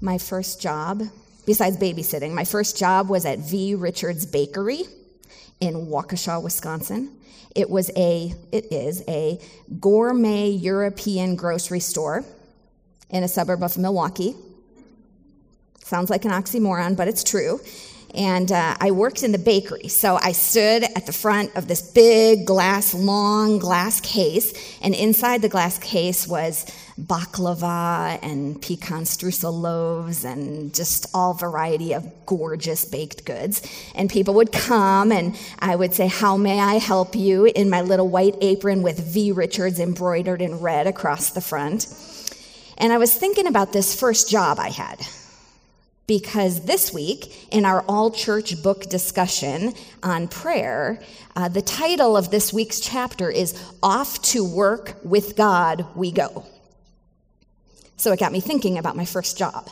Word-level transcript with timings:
my 0.00 0.18
first 0.18 0.60
job, 0.60 1.02
besides 1.46 1.76
babysitting, 1.76 2.32
my 2.32 2.44
first 2.44 2.76
job 2.76 3.08
was 3.08 3.24
at 3.26 3.38
V. 3.38 3.74
Richards 3.74 4.26
Bakery 4.26 4.82
in 5.60 5.86
Waukesha, 5.86 6.42
Wisconsin. 6.42 7.16
It 7.54 7.68
was 7.68 7.90
a, 7.96 8.32
it 8.52 8.72
is 8.72 9.02
a 9.08 9.38
gourmet 9.78 10.48
European 10.48 11.36
grocery 11.36 11.80
store 11.80 12.24
in 13.10 13.24
a 13.24 13.28
suburb 13.28 13.62
of 13.62 13.76
Milwaukee. 13.76 14.34
Sounds 15.84 16.08
like 16.08 16.24
an 16.24 16.30
oxymoron, 16.30 16.96
but 16.96 17.08
it's 17.08 17.24
true. 17.24 17.60
And 18.14 18.50
uh, 18.50 18.76
I 18.80 18.90
worked 18.90 19.22
in 19.22 19.32
the 19.32 19.38
bakery. 19.38 19.88
So 19.88 20.18
I 20.20 20.32
stood 20.32 20.82
at 20.82 21.06
the 21.06 21.12
front 21.12 21.54
of 21.56 21.68
this 21.68 21.82
big 21.82 22.46
glass, 22.46 22.92
long 22.92 23.58
glass 23.58 24.00
case. 24.00 24.52
And 24.80 24.94
inside 24.94 25.42
the 25.42 25.48
glass 25.48 25.78
case 25.78 26.26
was 26.26 26.66
baklava 27.00 28.18
and 28.22 28.60
pecan 28.60 29.04
streusel 29.04 29.58
loaves 29.58 30.24
and 30.24 30.74
just 30.74 31.06
all 31.14 31.34
variety 31.34 31.94
of 31.94 32.04
gorgeous 32.26 32.84
baked 32.84 33.24
goods. 33.24 33.62
And 33.94 34.10
people 34.10 34.34
would 34.34 34.52
come 34.52 35.12
and 35.12 35.38
I 35.58 35.76
would 35.76 35.94
say, 35.94 36.08
How 36.08 36.36
may 36.36 36.58
I 36.58 36.74
help 36.74 37.14
you? 37.14 37.50
in 37.54 37.70
my 37.70 37.82
little 37.82 38.08
white 38.08 38.36
apron 38.40 38.82
with 38.82 38.98
V. 38.98 39.32
Richards 39.32 39.80
embroidered 39.80 40.42
in 40.42 40.60
red 40.60 40.86
across 40.86 41.30
the 41.30 41.40
front. 41.40 41.86
And 42.78 42.92
I 42.92 42.98
was 42.98 43.14
thinking 43.14 43.46
about 43.46 43.72
this 43.72 43.98
first 43.98 44.30
job 44.30 44.58
I 44.58 44.70
had 44.70 45.00
because 46.10 46.62
this 46.62 46.92
week 46.92 47.46
in 47.52 47.64
our 47.64 47.84
all 47.86 48.10
church 48.10 48.60
book 48.64 48.82
discussion 48.90 49.72
on 50.02 50.26
prayer, 50.26 50.98
uh, 51.36 51.48
the 51.48 51.62
title 51.62 52.16
of 52.16 52.32
this 52.32 52.52
week's 52.52 52.80
chapter 52.80 53.30
is 53.30 53.56
Off 53.80 54.20
to 54.22 54.44
Work 54.44 54.96
with 55.04 55.36
God 55.36 55.86
We 55.94 56.10
Go. 56.10 56.44
So 57.96 58.10
it 58.10 58.18
got 58.18 58.32
me 58.32 58.40
thinking 58.40 58.76
about 58.76 58.96
my 58.96 59.04
first 59.04 59.38
job. 59.38 59.70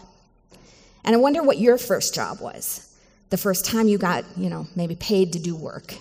And 1.04 1.12
I 1.16 1.18
wonder 1.18 1.42
what 1.42 1.58
your 1.58 1.76
first 1.76 2.14
job 2.14 2.40
was. 2.40 2.88
The 3.30 3.36
first 3.36 3.64
time 3.64 3.88
you 3.88 3.98
got, 3.98 4.24
you 4.36 4.48
know, 4.48 4.68
maybe 4.76 4.94
paid 4.94 5.32
to 5.32 5.40
do 5.40 5.56
work. 5.56 5.96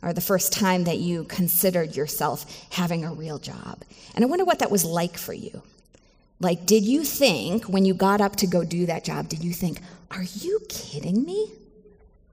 Or 0.00 0.14
the 0.14 0.22
first 0.22 0.54
time 0.54 0.84
that 0.84 1.00
you 1.00 1.24
considered 1.24 1.96
yourself 1.96 2.46
having 2.70 3.04
a 3.04 3.12
real 3.12 3.38
job. 3.38 3.82
And 4.14 4.24
I 4.24 4.28
wonder 4.28 4.46
what 4.46 4.60
that 4.60 4.70
was 4.70 4.86
like 4.86 5.18
for 5.18 5.34
you. 5.34 5.60
Like, 6.42 6.66
did 6.66 6.82
you 6.82 7.04
think 7.04 7.66
when 7.66 7.84
you 7.84 7.94
got 7.94 8.20
up 8.20 8.34
to 8.36 8.48
go 8.48 8.64
do 8.64 8.86
that 8.86 9.04
job, 9.04 9.28
did 9.28 9.44
you 9.44 9.52
think, 9.52 9.78
are 10.10 10.24
you 10.24 10.58
kidding 10.68 11.24
me? 11.24 11.52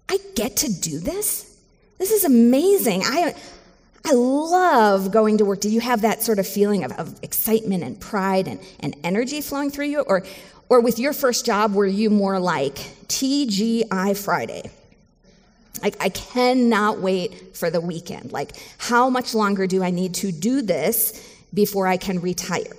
I 0.09 0.17
get 0.33 0.57
to 0.57 0.73
do 0.73 0.99
this? 0.99 1.55
This 1.99 2.11
is 2.11 2.23
amazing. 2.23 3.03
I, 3.05 3.35
I 4.03 4.13
love 4.13 5.11
going 5.11 5.37
to 5.37 5.45
work. 5.45 5.61
Did 5.61 5.73
you 5.73 5.81
have 5.81 6.01
that 6.01 6.23
sort 6.23 6.39
of 6.39 6.47
feeling 6.47 6.83
of, 6.83 6.91
of 6.93 7.19
excitement 7.21 7.83
and 7.83 7.99
pride 7.99 8.47
and, 8.47 8.59
and 8.79 8.95
energy 9.03 9.41
flowing 9.41 9.69
through 9.69 9.85
you? 9.85 9.99
Or, 9.99 10.23
or 10.69 10.79
with 10.79 10.97
your 10.97 11.13
first 11.13 11.45
job, 11.45 11.75
were 11.75 11.85
you 11.85 12.09
more 12.09 12.39
like 12.39 12.75
TGI 13.09 14.17
Friday? 14.17 14.71
Like, 15.83 16.03
I 16.03 16.09
cannot 16.09 16.99
wait 16.99 17.55
for 17.55 17.69
the 17.69 17.79
weekend. 17.79 18.31
Like, 18.31 18.53
how 18.79 19.07
much 19.11 19.35
longer 19.35 19.67
do 19.67 19.83
I 19.83 19.91
need 19.91 20.15
to 20.15 20.31
do 20.31 20.63
this 20.63 21.31
before 21.53 21.85
I 21.85 21.97
can 21.97 22.21
retire? 22.21 22.73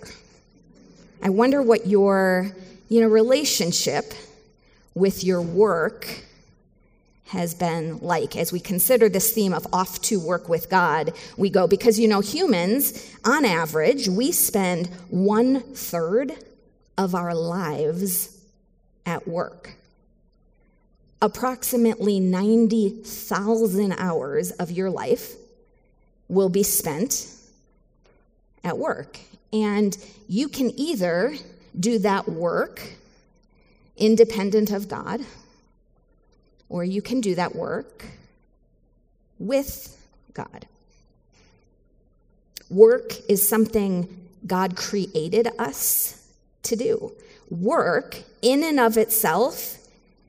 I 1.22 1.28
wonder 1.28 1.62
what 1.62 1.86
your 1.86 2.50
you 2.88 3.00
know, 3.00 3.08
relationship 3.08 4.12
with 4.94 5.22
your 5.22 5.42
work 5.42 6.24
has 7.26 7.54
been 7.54 7.98
like 7.98 8.36
as 8.36 8.52
we 8.52 8.58
consider 8.58 9.08
this 9.08 9.32
theme 9.32 9.52
of 9.52 9.66
off 9.72 10.00
to 10.02 10.18
work 10.18 10.48
with 10.48 10.68
God. 10.68 11.12
We 11.36 11.48
go 11.48 11.68
because 11.68 11.98
you 11.98 12.08
know, 12.08 12.20
humans, 12.20 13.14
on 13.24 13.44
average, 13.44 14.08
we 14.08 14.32
spend 14.32 14.88
one 15.10 15.60
third 15.60 16.32
of 16.98 17.14
our 17.14 17.34
lives 17.34 18.36
at 19.06 19.28
work. 19.28 19.74
Approximately 21.22 22.18
90,000 22.18 23.92
hours 23.92 24.50
of 24.52 24.70
your 24.70 24.90
life 24.90 25.34
will 26.28 26.48
be 26.48 26.62
spent 26.62 27.32
at 28.64 28.76
work. 28.76 29.20
And 29.52 29.96
you 30.28 30.48
can 30.48 30.78
either 30.78 31.34
do 31.78 31.98
that 32.00 32.28
work 32.28 32.80
independent 33.96 34.70
of 34.70 34.88
God, 34.88 35.20
or 36.68 36.84
you 36.84 37.02
can 37.02 37.20
do 37.20 37.34
that 37.34 37.54
work 37.54 38.06
with 39.38 39.96
God. 40.32 40.66
Work 42.70 43.12
is 43.28 43.46
something 43.46 44.28
God 44.46 44.76
created 44.76 45.48
us 45.58 46.26
to 46.62 46.76
do. 46.76 47.12
Work, 47.50 48.22
in 48.42 48.62
and 48.62 48.78
of 48.78 48.96
itself, 48.96 49.76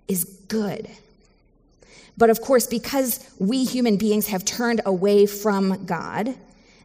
is 0.08 0.26
good. 0.48 0.90
But 2.18 2.30
of 2.30 2.42
course, 2.42 2.68
because 2.68 3.34
we 3.40 3.64
human 3.64 3.98
beings 3.98 4.28
have 4.28 4.44
turned 4.44 4.81
away 4.86 5.26
from 5.26 5.86
God, 5.86 6.36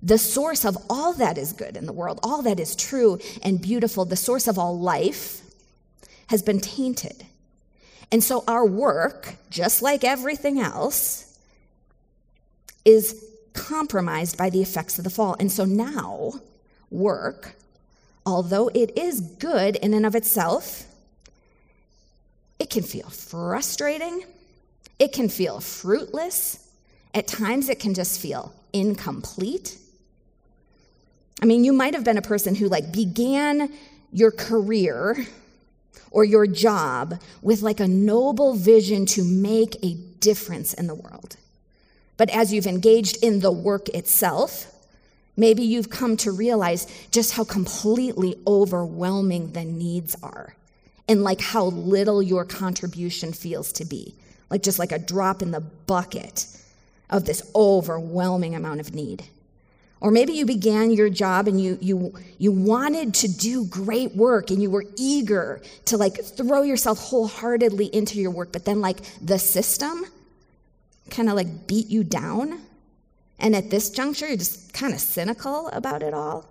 the 0.03 0.19
source 0.19 0.65
of 0.65 0.77
all 0.89 1.13
that 1.15 1.39
is 1.39 1.53
good 1.53 1.77
in 1.77 1.87
the 1.87 1.93
world, 1.93 2.21
all 2.23 2.43
that 2.43 2.61
is 2.61 2.77
true 2.77 3.19
and 3.43 3.61
beautiful, 3.61 4.05
the 4.05 4.17
source 4.17 4.47
of 4.47 4.59
all 4.59 4.79
life, 4.79 5.41
has 6.29 6.43
been 6.43 6.61
tainted. 6.61 7.25
And 8.13 8.23
so 8.23 8.45
our 8.47 8.65
work, 8.65 9.37
just 9.51 9.83
like 9.83 10.05
everything 10.05 10.61
else, 10.61 11.39
is 12.85 13.25
compromised 13.53 14.37
by 14.37 14.51
the 14.51 14.63
effects 14.63 14.99
of 14.99 15.05
the 15.05 15.11
fall. 15.11 15.37
And 15.41 15.51
so 15.51 15.65
now, 15.65 16.35
work, 16.91 17.57
although 18.25 18.69
it 18.69 18.97
is 18.97 19.21
good 19.21 19.77
in 19.77 19.95
and 19.95 20.07
of 20.07 20.15
itself, 20.15 20.85
it 22.59 22.71
can 22.71 22.83
feel 22.83 23.09
frustrating, 23.09 24.25
it 24.99 25.13
can 25.13 25.29
feel 25.29 25.61
fruitless, 25.61 26.71
at 27.13 27.27
times 27.27 27.69
it 27.69 27.81
can 27.81 27.95
just 27.95 28.21
feel 28.21 28.55
incomplete 28.73 29.79
I 31.43 31.47
mean, 31.47 31.65
you 31.65 31.73
might 31.73 31.95
have 31.95 32.05
been 32.05 32.19
a 32.19 32.23
person 32.23 32.55
who 32.55 32.69
like 32.69 32.93
began 32.93 33.73
your 34.13 34.31
career 34.31 35.27
or 36.11 36.25
your 36.25 36.47
job 36.47 37.21
with 37.43 37.63
like 37.63 37.81
a 37.81 37.89
noble 37.89 38.55
vision 38.55 39.05
to 39.07 39.23
make 39.23 39.77
a 39.85 39.95
difference 40.21 40.73
in 40.73 40.87
the 40.87 40.95
world. 40.95 41.37
But 42.17 42.31
as 42.31 42.53
you've 42.53 42.67
engaged 42.67 43.23
in 43.23 43.41
the 43.41 43.53
work 43.53 43.89
itself, 43.91 44.73
maybe 45.37 45.63
you've 45.63 45.91
come 45.91 46.17
to 46.19 46.33
realize 46.33 46.87
just 47.11 47.33
how 47.33 47.45
completely 47.45 48.37
overwhelming 48.47 49.53
the 49.53 49.65
needs 49.65 50.17
are 50.23 50.57
and 51.09 51.23
like 51.23 51.41
how 51.41 51.67
little 51.67 52.23
your 52.23 52.45
contribution 52.45 53.33
feels 53.33 53.73
to 53.73 53.85
be. 53.85 54.15
Like 54.49 54.63
just 54.63 54.79
like 54.79 54.93
a 54.93 54.99
drop 54.99 55.43
in 55.43 55.51
the 55.51 55.61
bucket 55.61 56.47
of 57.11 57.25
this 57.25 57.43
overwhelming 57.55 58.55
amount 58.55 58.81
of 58.81 58.95
need. 58.95 59.25
Or 60.01 60.11
maybe 60.11 60.35
you 60.35 60.45
began 60.45 60.91
your 60.91 61.09
job 61.09 61.49
and 61.49 61.61
you, 61.61 61.79
you, 61.81 62.15
you 62.39 62.53
wanted 62.53 63.15
to 63.15 63.29
do 63.29 63.65
great 63.65 64.15
work 64.15 64.51
and 64.51 64.61
you 64.61 64.71
were 64.71 64.85
eager 64.97 65.63
to 65.87 65.97
like 65.97 66.23
throw 66.23 66.63
yourself 66.63 66.99
wholeheartedly 66.99 67.87
into 67.87 68.21
your 68.21 68.31
work, 68.31 68.53
but 68.53 68.67
then 68.67 68.81
like 68.81 68.99
the 69.23 69.39
system 69.39 70.05
kind 71.11 71.29
of 71.29 71.35
like 71.35 71.67
beat 71.67 71.89
you 71.89 72.05
down. 72.05 72.61
And 73.39 73.57
at 73.57 73.71
this 73.71 73.91
juncture, 73.91 74.29
you're 74.29 74.37
just 74.37 74.73
kind 74.75 74.93
of 74.93 75.01
cynical 75.01 75.69
about 75.69 76.03
it 76.03 76.13
all. 76.13 76.47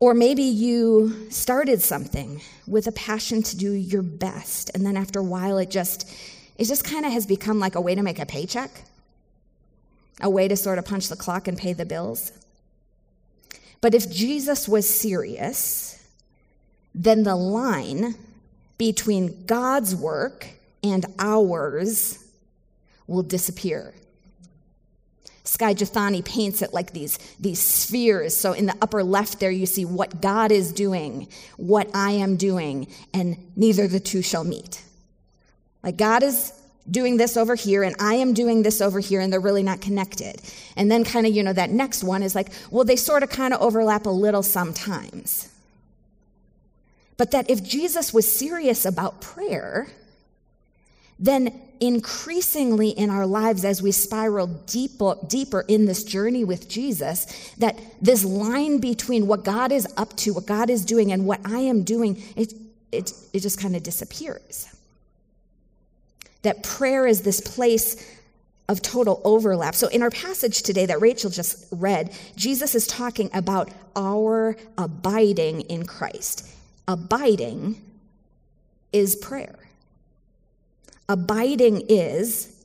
Or 0.00 0.14
maybe 0.14 0.42
you 0.42 1.30
started 1.30 1.80
something 1.80 2.42
with 2.66 2.88
a 2.88 2.92
passion 2.92 3.42
to 3.44 3.56
do 3.56 3.70
your 3.70 4.02
best, 4.02 4.68
and 4.74 4.84
then 4.84 4.96
after 4.96 5.20
a 5.20 5.22
while, 5.22 5.58
it 5.58 5.70
just 5.70 6.10
it 6.58 6.64
just 6.64 6.82
kind 6.82 7.06
of 7.06 7.12
has 7.12 7.24
become 7.24 7.60
like 7.60 7.76
a 7.76 7.80
way 7.80 7.94
to 7.94 8.02
make 8.02 8.18
a 8.18 8.26
paycheck 8.26 8.82
a 10.20 10.30
way 10.30 10.48
to 10.48 10.56
sort 10.56 10.78
of 10.78 10.84
punch 10.84 11.08
the 11.08 11.16
clock 11.16 11.48
and 11.48 11.58
pay 11.58 11.72
the 11.72 11.84
bills. 11.84 12.32
But 13.80 13.94
if 13.94 14.10
Jesus 14.10 14.68
was 14.68 14.88
serious, 14.88 16.06
then 16.94 17.24
the 17.24 17.36
line 17.36 18.14
between 18.78 19.44
God's 19.46 19.94
work 19.94 20.46
and 20.82 21.06
ours 21.18 22.18
will 23.06 23.22
disappear. 23.22 23.94
Skye 25.44 25.74
Jethani 25.74 26.24
paints 26.24 26.62
it 26.62 26.72
like 26.72 26.92
these, 26.92 27.18
these 27.40 27.58
spheres. 27.58 28.36
So 28.36 28.52
in 28.52 28.66
the 28.66 28.76
upper 28.80 29.02
left 29.02 29.40
there, 29.40 29.50
you 29.50 29.66
see 29.66 29.84
what 29.84 30.20
God 30.20 30.52
is 30.52 30.72
doing, 30.72 31.28
what 31.56 31.90
I 31.94 32.12
am 32.12 32.36
doing, 32.36 32.86
and 33.12 33.36
neither 33.56 33.88
the 33.88 34.00
two 34.00 34.22
shall 34.22 34.44
meet. 34.44 34.82
Like 35.82 35.96
God 35.96 36.22
is 36.22 36.52
doing 36.90 37.16
this 37.16 37.36
over 37.36 37.54
here 37.54 37.82
and 37.82 37.94
I 38.00 38.14
am 38.14 38.34
doing 38.34 38.62
this 38.62 38.80
over 38.80 39.00
here 39.00 39.20
and 39.20 39.32
they're 39.32 39.40
really 39.40 39.62
not 39.62 39.80
connected. 39.80 40.40
And 40.76 40.90
then 40.90 41.04
kind 41.04 41.26
of, 41.26 41.34
you 41.34 41.42
know, 41.42 41.52
that 41.52 41.70
next 41.70 42.02
one 42.02 42.22
is 42.22 42.34
like, 42.34 42.50
well, 42.70 42.84
they 42.84 42.96
sort 42.96 43.22
of 43.22 43.30
kind 43.30 43.54
of 43.54 43.60
overlap 43.60 44.06
a 44.06 44.10
little 44.10 44.42
sometimes. 44.42 45.48
But 47.16 47.30
that 47.30 47.48
if 47.48 47.62
Jesus 47.62 48.12
was 48.12 48.30
serious 48.30 48.84
about 48.84 49.20
prayer, 49.20 49.88
then 51.18 51.60
increasingly 51.78 52.90
in 52.90 53.10
our 53.10 53.26
lives 53.26 53.64
as 53.64 53.82
we 53.82 53.92
spiral 53.92 54.46
deeper, 54.46 55.16
deeper 55.26 55.64
in 55.68 55.84
this 55.84 56.04
journey 56.04 56.44
with 56.44 56.68
Jesus, 56.68 57.52
that 57.58 57.78
this 58.00 58.24
line 58.24 58.78
between 58.78 59.26
what 59.26 59.44
God 59.44 59.72
is 59.72 59.86
up 59.96 60.16
to, 60.18 60.32
what 60.32 60.46
God 60.46 60.70
is 60.70 60.84
doing, 60.84 61.12
and 61.12 61.26
what 61.26 61.40
I 61.44 61.58
am 61.58 61.82
doing, 61.82 62.22
it, 62.36 62.54
it, 62.90 63.12
it 63.32 63.40
just 63.40 63.60
kind 63.60 63.76
of 63.76 63.82
disappears. 63.82 64.68
That 66.42 66.62
prayer 66.62 67.06
is 67.06 67.22
this 67.22 67.40
place 67.40 68.04
of 68.68 68.82
total 68.82 69.20
overlap. 69.24 69.74
So, 69.74 69.88
in 69.88 70.02
our 70.02 70.10
passage 70.10 70.62
today 70.62 70.86
that 70.86 71.00
Rachel 71.00 71.30
just 71.30 71.66
read, 71.70 72.12
Jesus 72.36 72.74
is 72.74 72.86
talking 72.86 73.30
about 73.34 73.70
our 73.94 74.56
abiding 74.78 75.62
in 75.62 75.84
Christ. 75.86 76.48
Abiding 76.88 77.80
is 78.92 79.16
prayer. 79.16 79.56
Abiding 81.08 81.82
is 81.88 82.64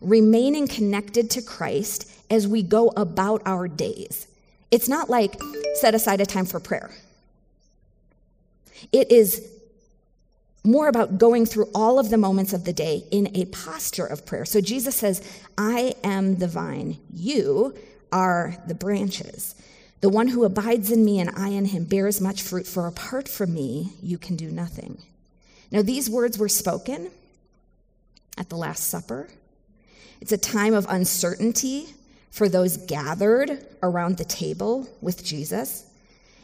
remaining 0.00 0.68
connected 0.68 1.30
to 1.30 1.42
Christ 1.42 2.10
as 2.30 2.46
we 2.46 2.62
go 2.62 2.92
about 2.96 3.42
our 3.46 3.68
days. 3.68 4.26
It's 4.70 4.88
not 4.88 5.10
like 5.10 5.34
set 5.74 5.94
aside 5.94 6.20
a 6.20 6.26
time 6.26 6.46
for 6.46 6.60
prayer. 6.60 6.90
It 8.92 9.10
is 9.10 9.50
more 10.68 10.88
about 10.88 11.16
going 11.16 11.46
through 11.46 11.66
all 11.74 11.98
of 11.98 12.10
the 12.10 12.18
moments 12.18 12.52
of 12.52 12.64
the 12.64 12.72
day 12.74 13.02
in 13.10 13.34
a 13.34 13.46
posture 13.46 14.04
of 14.04 14.26
prayer. 14.26 14.44
So 14.44 14.60
Jesus 14.60 14.94
says, 14.94 15.22
I 15.56 15.94
am 16.04 16.36
the 16.36 16.46
vine, 16.46 16.98
you 17.10 17.74
are 18.12 18.54
the 18.66 18.74
branches. 18.74 19.54
The 20.02 20.10
one 20.10 20.28
who 20.28 20.44
abides 20.44 20.90
in 20.90 21.04
me 21.04 21.20
and 21.20 21.30
I 21.30 21.48
in 21.48 21.64
him 21.64 21.84
bears 21.84 22.20
much 22.20 22.42
fruit, 22.42 22.66
for 22.66 22.86
apart 22.86 23.28
from 23.28 23.54
me, 23.54 23.94
you 24.02 24.18
can 24.18 24.36
do 24.36 24.50
nothing. 24.50 24.98
Now, 25.70 25.80
these 25.80 26.10
words 26.10 26.38
were 26.38 26.50
spoken 26.50 27.10
at 28.36 28.50
the 28.50 28.56
Last 28.56 28.84
Supper. 28.84 29.28
It's 30.20 30.32
a 30.32 30.38
time 30.38 30.74
of 30.74 30.86
uncertainty 30.88 31.86
for 32.30 32.48
those 32.48 32.76
gathered 32.76 33.66
around 33.82 34.18
the 34.18 34.24
table 34.24 34.86
with 35.00 35.24
Jesus. 35.24 35.87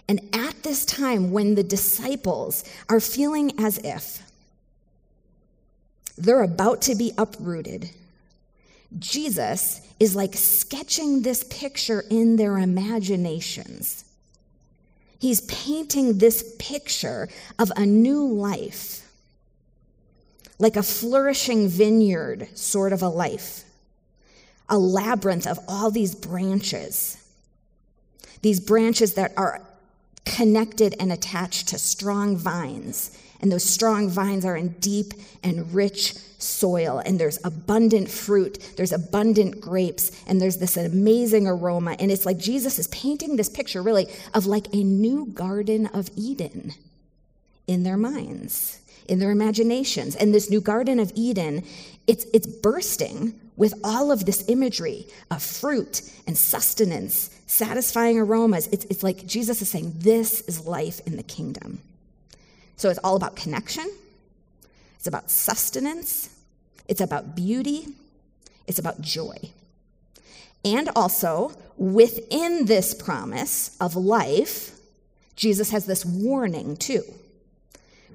And 0.08 0.20
at 0.34 0.62
this 0.62 0.84
time, 0.84 1.30
when 1.30 1.54
the 1.54 1.62
disciples 1.62 2.64
are 2.88 3.00
feeling 3.00 3.52
as 3.58 3.78
if 3.78 4.22
they're 6.16 6.42
about 6.42 6.82
to 6.82 6.94
be 6.94 7.12
uprooted, 7.16 7.90
Jesus 8.98 9.80
is 9.98 10.14
like 10.14 10.34
sketching 10.34 11.22
this 11.22 11.42
picture 11.44 12.04
in 12.10 12.36
their 12.36 12.58
imaginations. 12.58 14.04
He's 15.18 15.40
painting 15.42 16.18
this 16.18 16.54
picture 16.58 17.28
of 17.58 17.72
a 17.76 17.86
new 17.86 18.26
life 18.26 19.04
like 20.58 20.76
a 20.76 20.82
flourishing 20.82 21.68
vineyard 21.68 22.48
sort 22.56 22.92
of 22.92 23.02
a 23.02 23.08
life, 23.08 23.64
a 24.68 24.78
labyrinth 24.78 25.46
of 25.46 25.58
all 25.68 25.90
these 25.90 26.14
branches, 26.14 27.16
these 28.42 28.60
branches 28.60 29.14
that 29.14 29.32
are 29.36 29.60
connected 30.24 30.94
and 30.98 31.12
attached 31.12 31.68
to 31.68 31.78
strong 31.78 32.36
vines. 32.36 33.16
And 33.40 33.52
those 33.52 33.64
strong 33.64 34.08
vines 34.08 34.44
are 34.44 34.56
in 34.56 34.68
deep 34.80 35.12
and 35.42 35.72
rich 35.74 36.14
soil, 36.38 37.02
and 37.04 37.18
there's 37.18 37.38
abundant 37.44 38.10
fruit, 38.10 38.72
there's 38.76 38.92
abundant 38.92 39.60
grapes, 39.60 40.10
and 40.26 40.40
there's 40.40 40.58
this 40.58 40.76
amazing 40.76 41.46
aroma. 41.46 41.96
And 41.98 42.10
it's 42.10 42.26
like 42.26 42.38
Jesus 42.38 42.78
is 42.78 42.86
painting 42.88 43.36
this 43.36 43.48
picture, 43.48 43.82
really, 43.82 44.06
of 44.34 44.46
like 44.46 44.72
a 44.72 44.82
new 44.82 45.26
Garden 45.26 45.86
of 45.86 46.10
Eden 46.16 46.74
in 47.66 47.82
their 47.82 47.96
minds 47.96 48.80
in 49.08 49.18
their 49.18 49.30
imaginations. 49.30 50.16
And 50.16 50.34
this 50.34 50.50
new 50.50 50.60
Garden 50.60 50.98
of 50.98 51.12
Eden, 51.14 51.64
it's, 52.06 52.24
it's 52.32 52.46
bursting 52.46 53.38
with 53.56 53.74
all 53.84 54.10
of 54.10 54.24
this 54.24 54.48
imagery 54.48 55.06
of 55.30 55.42
fruit 55.42 56.02
and 56.26 56.36
sustenance, 56.36 57.30
satisfying 57.46 58.18
aromas. 58.18 58.68
It's, 58.68 58.84
it's 58.86 59.02
like 59.02 59.26
Jesus 59.26 59.62
is 59.62 59.68
saying, 59.68 59.94
This 59.98 60.40
is 60.42 60.66
life 60.66 61.00
in 61.06 61.16
the 61.16 61.22
kingdom. 61.22 61.80
So 62.76 62.90
it's 62.90 62.98
all 63.04 63.16
about 63.16 63.36
connection, 63.36 63.88
it's 64.96 65.06
about 65.06 65.30
sustenance, 65.30 66.30
it's 66.88 67.00
about 67.00 67.36
beauty, 67.36 67.86
it's 68.66 68.78
about 68.78 69.00
joy. 69.00 69.36
And 70.64 70.88
also, 70.96 71.52
within 71.76 72.64
this 72.64 72.94
promise 72.94 73.76
of 73.80 73.96
life, 73.96 74.72
Jesus 75.36 75.70
has 75.70 75.84
this 75.84 76.04
warning 76.06 76.76
too 76.76 77.02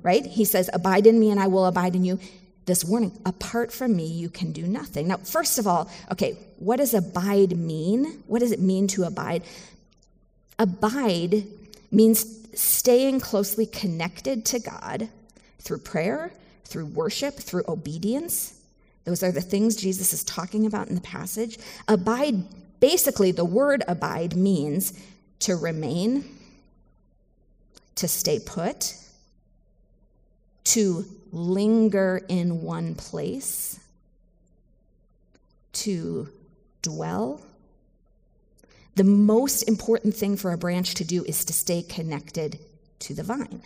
right? 0.03 0.25
He 0.25 0.45
says, 0.45 0.69
Abide 0.73 1.07
in 1.07 1.19
me 1.19 1.31
and 1.31 1.39
I 1.39 1.47
will 1.47 1.65
abide 1.65 1.95
in 1.95 2.03
you. 2.03 2.19
This 2.65 2.85
warning, 2.85 3.11
apart 3.25 3.71
from 3.71 3.95
me, 3.95 4.05
you 4.05 4.29
can 4.29 4.51
do 4.51 4.67
nothing. 4.67 5.07
Now, 5.07 5.17
first 5.17 5.57
of 5.57 5.65
all, 5.65 5.89
okay, 6.11 6.37
what 6.57 6.77
does 6.77 6.93
abide 6.93 7.57
mean? 7.57 8.21
What 8.27 8.39
does 8.39 8.51
it 8.51 8.59
mean 8.59 8.87
to 8.89 9.05
abide? 9.05 9.43
Abide 10.59 11.45
means 11.89 12.39
staying 12.53 13.21
closely 13.21 13.65
connected 13.65 14.45
to 14.45 14.59
God 14.59 15.09
through 15.59 15.79
prayer, 15.79 16.31
through 16.65 16.85
worship, 16.85 17.35
through 17.35 17.63
obedience. 17.67 18.59
Those 19.05 19.23
are 19.23 19.31
the 19.31 19.41
things 19.41 19.75
Jesus 19.75 20.13
is 20.13 20.23
talking 20.23 20.65
about 20.65 20.89
in 20.89 20.95
the 20.95 21.01
passage. 21.01 21.57
Abide, 21.87 22.43
basically, 22.79 23.31
the 23.31 23.45
word 23.45 23.83
abide 23.87 24.35
means 24.35 24.93
to 25.39 25.55
remain, 25.55 26.23
to 27.95 28.07
stay 28.07 28.39
put, 28.39 28.93
to 30.65 31.05
linger 31.31 32.21
in 32.27 32.61
one 32.61 32.95
place, 32.95 33.79
to 35.73 36.29
dwell. 36.81 37.41
The 38.95 39.03
most 39.03 39.63
important 39.63 40.15
thing 40.15 40.37
for 40.37 40.51
a 40.51 40.57
branch 40.57 40.95
to 40.95 41.03
do 41.03 41.23
is 41.23 41.45
to 41.45 41.53
stay 41.53 41.81
connected 41.81 42.59
to 42.99 43.13
the 43.13 43.23
vine. 43.23 43.61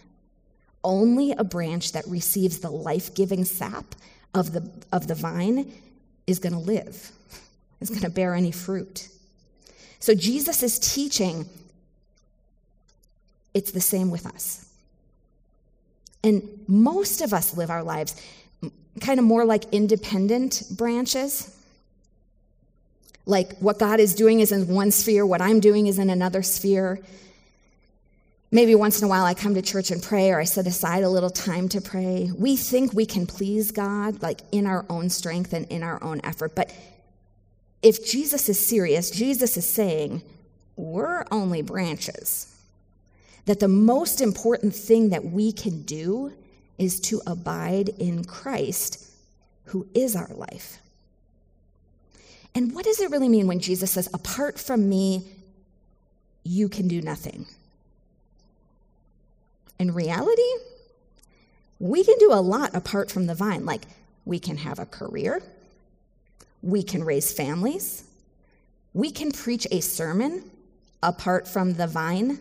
Only 0.83 1.31
a 1.31 1.43
branch 1.43 1.93
that 1.93 2.05
receives 2.07 2.59
the 2.59 2.69
life 2.69 3.15
giving 3.15 3.45
sap 3.45 3.95
of 4.33 4.51
the, 4.51 4.69
of 4.91 5.07
the 5.07 5.15
vine 5.15 5.71
is 6.27 6.39
going 6.39 6.53
to 6.53 6.59
live, 6.59 7.11
is 7.79 7.89
going 7.89 8.01
to 8.01 8.09
bear 8.09 8.35
any 8.35 8.51
fruit. 8.51 9.07
So 9.99 10.13
Jesus 10.13 10.63
is 10.63 10.79
teaching 10.79 11.49
it's 13.53 13.71
the 13.71 13.81
same 13.81 14.09
with 14.09 14.25
us. 14.25 14.65
And 16.23 16.47
most 16.67 17.21
of 17.21 17.33
us 17.33 17.55
live 17.57 17.69
our 17.69 17.83
lives 17.83 18.15
kind 19.01 19.19
of 19.19 19.25
more 19.25 19.45
like 19.45 19.65
independent 19.71 20.63
branches. 20.71 21.49
Like 23.25 23.57
what 23.57 23.79
God 23.79 23.99
is 23.99 24.15
doing 24.15 24.39
is 24.39 24.51
in 24.51 24.67
one 24.67 24.91
sphere, 24.91 25.25
what 25.25 25.41
I'm 25.41 25.59
doing 25.59 25.87
is 25.87 25.99
in 25.99 26.09
another 26.09 26.43
sphere. 26.43 26.99
Maybe 28.51 28.75
once 28.75 28.99
in 29.01 29.05
a 29.05 29.07
while 29.07 29.25
I 29.25 29.33
come 29.33 29.55
to 29.55 29.63
church 29.63 29.89
and 29.89 30.01
pray, 30.01 30.29
or 30.29 30.39
I 30.39 30.43
set 30.43 30.67
aside 30.67 31.03
a 31.03 31.09
little 31.09 31.31
time 31.31 31.69
to 31.69 31.81
pray. 31.81 32.29
We 32.37 32.55
think 32.55 32.93
we 32.93 33.07
can 33.07 33.25
please 33.25 33.71
God, 33.71 34.21
like 34.21 34.41
in 34.51 34.67
our 34.67 34.85
own 34.89 35.09
strength 35.09 35.53
and 35.53 35.65
in 35.67 35.81
our 35.81 36.01
own 36.03 36.21
effort. 36.23 36.53
But 36.53 36.71
if 37.81 38.05
Jesus 38.05 38.49
is 38.49 38.63
serious, 38.63 39.09
Jesus 39.09 39.57
is 39.57 39.67
saying, 39.67 40.21
we're 40.75 41.25
only 41.31 41.63
branches 41.63 42.52
that 43.45 43.59
the 43.59 43.67
most 43.67 44.21
important 44.21 44.75
thing 44.75 45.09
that 45.09 45.25
we 45.25 45.51
can 45.51 45.83
do 45.83 46.33
is 46.77 46.99
to 46.99 47.21
abide 47.27 47.89
in 47.89 48.23
Christ, 48.23 49.09
who 49.65 49.87
is 49.93 50.15
our 50.15 50.33
life. 50.33 50.79
And 52.55 52.73
what 52.73 52.85
does 52.85 52.99
it 52.99 53.11
really 53.11 53.29
mean 53.29 53.47
when 53.47 53.59
Jesus 53.59 53.91
says, 53.91 54.09
apart 54.13 54.59
from 54.59 54.87
me, 54.87 55.27
you 56.43 56.69
can 56.69 56.87
do 56.87 57.01
nothing? 57.01 57.45
In 59.79 59.93
reality, 59.93 60.41
we 61.79 62.03
can 62.03 62.15
do 62.19 62.31
a 62.31 62.39
lot 62.39 62.75
apart 62.75 63.11
from 63.11 63.25
the 63.25 63.35
vine. 63.35 63.65
Like, 63.65 63.83
we 64.25 64.39
can 64.39 64.57
have 64.57 64.79
a 64.79 64.85
career, 64.85 65.41
we 66.61 66.81
can 66.83 67.03
raise 67.03 67.33
families, 67.33 68.05
we 68.93 69.11
can 69.11 69.31
preach 69.31 69.67
a 69.71 69.81
sermon 69.81 70.49
apart 71.01 71.47
from 71.47 71.73
the 71.73 71.87
vine. 71.87 72.39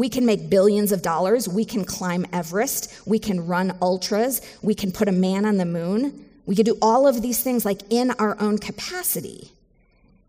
We 0.00 0.08
can 0.08 0.24
make 0.24 0.48
billions 0.48 0.92
of 0.92 1.02
dollars. 1.02 1.46
We 1.46 1.66
can 1.66 1.84
climb 1.84 2.24
Everest. 2.32 2.90
We 3.04 3.18
can 3.18 3.46
run 3.46 3.76
ultras. 3.82 4.40
We 4.62 4.74
can 4.74 4.92
put 4.92 5.08
a 5.08 5.12
man 5.12 5.44
on 5.44 5.58
the 5.58 5.66
moon. 5.66 6.24
We 6.46 6.56
can 6.56 6.64
do 6.64 6.78
all 6.80 7.06
of 7.06 7.20
these 7.20 7.42
things 7.42 7.66
like 7.66 7.82
in 7.90 8.10
our 8.12 8.40
own 8.40 8.56
capacity. 8.56 9.52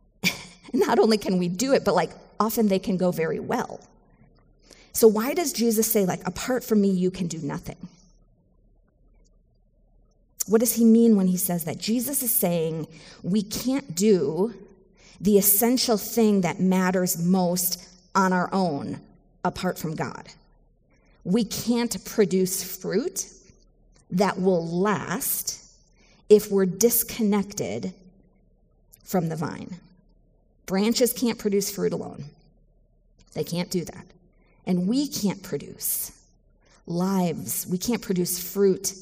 Not 0.74 1.00
only 1.00 1.18
can 1.18 1.38
we 1.38 1.48
do 1.48 1.72
it, 1.72 1.86
but 1.86 1.96
like 1.96 2.10
often 2.38 2.68
they 2.68 2.80
can 2.80 2.98
go 2.98 3.12
very 3.12 3.40
well. 3.40 3.80
So 4.92 5.08
why 5.08 5.34
does 5.34 5.54
Jesus 5.54 5.90
say, 5.90 6.06
like, 6.06 6.28
apart 6.28 6.66
from 6.66 6.82
me, 6.82 6.90
you 6.90 7.10
can 7.10 7.28
do 7.28 7.38
nothing? 7.38 7.78
What 10.48 10.60
does 10.60 10.74
he 10.74 10.84
mean 10.84 11.16
when 11.16 11.28
he 11.28 11.38
says 11.38 11.64
that? 11.64 11.78
Jesus 11.78 12.22
is 12.22 12.36
saying 12.36 12.88
we 13.24 13.42
can't 13.42 13.96
do 13.96 14.54
the 15.22 15.38
essential 15.38 15.96
thing 15.96 16.42
that 16.42 16.60
matters 16.60 17.18
most 17.18 17.88
on 18.14 18.34
our 18.34 18.50
own 18.52 19.00
apart 19.44 19.78
from 19.78 19.96
God. 19.96 20.30
We 21.24 21.44
can't 21.44 22.04
produce 22.06 22.64
fruit 22.64 23.28
that 24.12 24.40
will 24.40 24.66
last 24.66 25.64
if 26.30 26.52
we're 26.52 26.66
disconnected 26.66 27.94
from 29.04 29.30
the 29.30 29.36
vine. 29.36 29.76
Branches 30.66 31.14
can't 31.14 31.38
produce 31.38 31.70
fruit 31.72 31.94
alone, 31.94 32.26
they 33.34 33.44
can't 33.44 33.70
do 33.70 33.86
that. 33.86 34.06
And 34.66 34.88
we 34.88 35.08
can't 35.08 35.42
produce 35.42 36.12
lives, 36.88 37.68
we 37.70 37.78
can't 37.78 38.02
produce 38.02 38.40
fruit. 38.40 38.94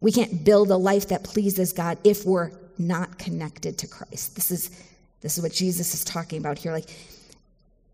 We 0.00 0.10
can't 0.10 0.44
build 0.44 0.68
a 0.72 0.76
life 0.76 1.08
that 1.10 1.22
pleases 1.22 1.72
God 1.72 1.96
if 2.02 2.26
we're 2.26 2.50
not 2.76 3.18
connected 3.18 3.78
to 3.78 3.86
Christ. 3.86 4.34
This 4.34 4.50
is, 4.50 4.70
this 5.20 5.38
is 5.38 5.44
what 5.44 5.52
Jesus 5.52 5.94
is 5.94 6.02
talking 6.02 6.40
about 6.40 6.58
here. 6.58 6.72
Like, 6.72 6.90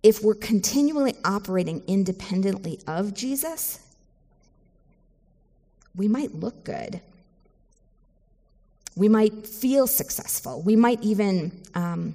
if 0.02 0.22
we're 0.22 0.34
continually 0.34 1.14
operating 1.24 1.82
independently 1.86 2.80
of 2.86 3.14
Jesus, 3.14 3.80
we 5.96 6.08
might 6.08 6.34
look 6.34 6.64
good. 6.64 7.00
We 8.94 9.08
might 9.08 9.46
feel 9.46 9.86
successful. 9.86 10.62
We 10.62 10.76
might 10.76 11.02
even 11.02 11.52
um, 11.74 12.14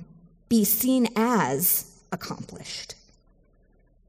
be 0.50 0.64
seen 0.64 1.08
as 1.16 1.92
accomplished. 2.12 2.96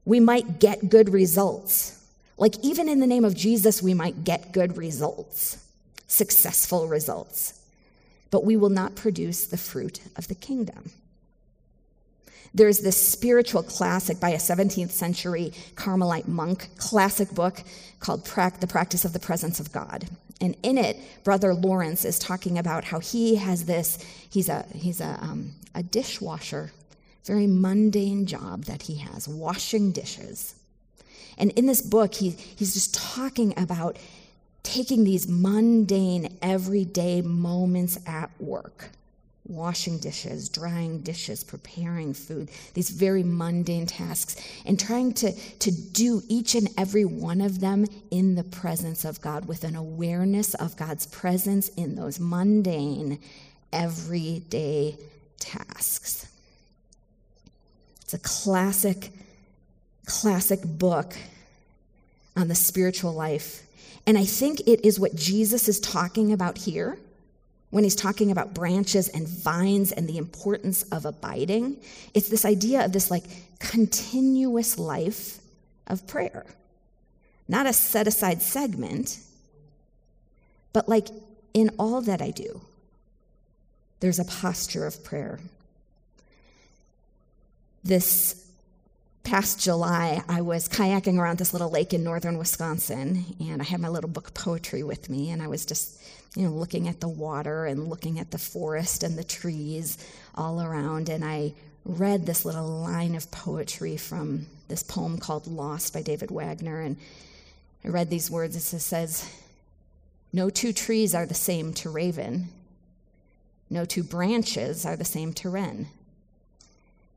We 0.05 0.19
might 0.19 0.59
get 0.59 0.89
good 0.89 1.09
results. 1.09 2.01
Like, 2.37 2.55
even 2.63 2.89
in 2.89 2.99
the 2.99 3.07
name 3.07 3.25
of 3.25 3.33
Jesus, 3.33 3.81
we 3.81 3.93
might 3.93 4.23
get 4.23 4.51
good 4.51 4.77
results, 4.77 5.65
successful 6.07 6.87
results. 6.87 7.61
But 8.29 8.43
we 8.43 8.57
will 8.57 8.69
not 8.69 8.95
produce 8.95 9.47
the 9.47 9.57
fruit 9.57 10.01
of 10.17 10.27
the 10.27 10.35
kingdom. 10.35 10.91
There's 12.55 12.79
this 12.79 12.95
spiritual 12.95 13.63
classic 13.63 14.21
by 14.21 14.29
a 14.29 14.37
17th 14.37 14.91
century 14.91 15.51
Carmelite 15.75 16.29
monk, 16.29 16.69
classic 16.77 17.29
book 17.31 17.61
called 17.99 18.25
The 18.25 18.67
Practice 18.67 19.03
of 19.03 19.11
the 19.11 19.19
Presence 19.19 19.59
of 19.59 19.73
God. 19.73 20.05
And 20.39 20.55
in 20.63 20.77
it, 20.77 20.97
Brother 21.25 21.53
Lawrence 21.53 22.05
is 22.05 22.17
talking 22.17 22.57
about 22.57 22.85
how 22.85 22.99
he 22.99 23.35
has 23.35 23.65
this, 23.65 23.99
he's 24.29 24.47
a, 24.47 24.65
he's 24.73 25.01
a, 25.01 25.19
um, 25.21 25.51
a 25.73 25.83
dishwasher, 25.83 26.71
very 27.25 27.45
mundane 27.45 28.25
job 28.25 28.63
that 28.65 28.83
he 28.83 28.95
has, 28.99 29.27
washing 29.27 29.91
dishes. 29.91 30.55
And 31.37 31.51
in 31.51 31.65
this 31.65 31.81
book, 31.81 32.13
he, 32.15 32.29
he's 32.29 32.73
just 32.73 32.95
talking 32.95 33.53
about 33.57 33.97
taking 34.63 35.03
these 35.03 35.27
mundane, 35.27 36.37
everyday 36.41 37.21
moments 37.21 37.99
at 38.07 38.29
work 38.39 38.91
washing 39.47 39.99
dishes, 39.99 40.49
drying 40.49 40.99
dishes, 40.99 41.43
preparing 41.43 42.13
food, 42.13 42.49
these 42.73 42.89
very 42.89 43.23
mundane 43.23 43.85
tasks, 43.85 44.35
and 44.65 44.79
trying 44.79 45.13
to, 45.13 45.31
to 45.59 45.71
do 45.71 46.21
each 46.27 46.55
and 46.55 46.67
every 46.77 47.05
one 47.05 47.41
of 47.41 47.59
them 47.59 47.85
in 48.09 48.35
the 48.35 48.43
presence 48.43 49.05
of 49.05 49.21
God 49.21 49.47
with 49.47 49.63
an 49.63 49.75
awareness 49.75 50.53
of 50.55 50.75
God's 50.75 51.05
presence 51.05 51.69
in 51.69 51.95
those 51.95 52.19
mundane, 52.19 53.19
everyday 53.71 54.97
tasks. 55.39 56.27
It's 58.01 58.13
a 58.13 58.19
classic, 58.19 59.11
classic 60.05 60.59
book 60.63 61.13
on 62.35 62.47
the 62.47 62.55
spiritual 62.55 63.13
life. 63.13 63.61
And 64.07 64.17
I 64.17 64.25
think 64.25 64.61
it 64.61 64.85
is 64.85 64.99
what 64.99 65.15
Jesus 65.15 65.67
is 65.67 65.79
talking 65.79 66.31
about 66.31 66.57
here 66.57 66.97
when 67.69 67.83
he's 67.83 67.95
talking 67.95 68.31
about 68.31 68.53
branches 68.53 69.09
and 69.09 69.27
vines 69.27 69.91
and 69.91 70.07
the 70.07 70.17
importance 70.17 70.83
of 70.83 71.05
abiding. 71.05 71.77
It's 72.13 72.29
this 72.29 72.45
idea 72.45 72.85
of 72.85 72.93
this 72.93 73.11
like 73.11 73.23
continuous 73.59 74.79
life 74.79 75.39
of 75.87 76.07
prayer, 76.07 76.45
not 77.47 77.65
a 77.65 77.73
set 77.73 78.07
aside 78.07 78.41
segment, 78.41 79.19
but 80.73 80.87
like 80.89 81.07
in 81.53 81.71
all 81.79 82.01
that 82.01 82.21
I 82.21 82.31
do, 82.31 82.61
there's 83.99 84.19
a 84.19 84.25
posture 84.25 84.85
of 84.85 85.03
prayer. 85.03 85.39
This 87.83 88.45
past 89.23 89.59
July, 89.59 90.21
I 90.29 90.41
was 90.41 90.69
kayaking 90.69 91.17
around 91.17 91.39
this 91.39 91.53
little 91.53 91.69
lake 91.69 91.93
in 91.93 92.03
northern 92.03 92.37
Wisconsin, 92.37 93.25
and 93.39 93.61
I 93.61 93.65
had 93.65 93.79
my 93.79 93.89
little 93.89 94.09
book 94.09 94.27
of 94.27 94.33
poetry 94.33 94.83
with 94.83 95.09
me, 95.09 95.31
and 95.31 95.41
I 95.41 95.47
was 95.47 95.65
just, 95.65 95.99
you 96.35 96.43
know, 96.43 96.51
looking 96.51 96.87
at 96.87 96.99
the 96.99 97.07
water 97.07 97.65
and 97.65 97.87
looking 97.87 98.19
at 98.19 98.31
the 98.31 98.37
forest 98.37 99.03
and 99.03 99.17
the 99.17 99.23
trees 99.23 99.97
all 100.35 100.61
around, 100.61 101.07
and 101.09 101.23
I 101.23 101.53
read 101.85 102.25
this 102.25 102.43
little 102.43 102.67
line 102.67 103.15
of 103.15 103.31
poetry 103.31 103.95
from 103.95 104.47
this 104.67 104.83
poem 104.83 105.17
called 105.17 105.47
Lost 105.47 105.93
by 105.93 106.01
David 106.01 106.31
Wagoner, 106.31 106.81
and 106.81 106.97
I 107.83 107.87
read 107.87 108.09
these 108.09 108.29
words. 108.29 108.55
It 108.55 108.79
says, 108.79 109.29
No 110.33 110.49
two 110.49 110.73
trees 110.73 111.15
are 111.15 111.25
the 111.25 111.33
same 111.33 111.73
to 111.75 111.89
raven, 111.89 112.49
no 113.69 113.85
two 113.85 114.03
branches 114.03 114.85
are 114.85 114.97
the 114.97 115.05
same 115.05 115.31
to 115.33 115.49
wren. 115.49 115.87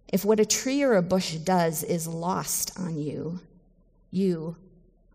If 0.06 0.24
what 0.24 0.40
a 0.40 0.46
tree 0.46 0.82
or 0.82 0.94
a 0.94 1.02
bush 1.02 1.34
does 1.34 1.82
is 1.82 2.06
lost 2.06 2.78
on 2.78 2.96
you, 2.96 3.40
you 4.10 4.56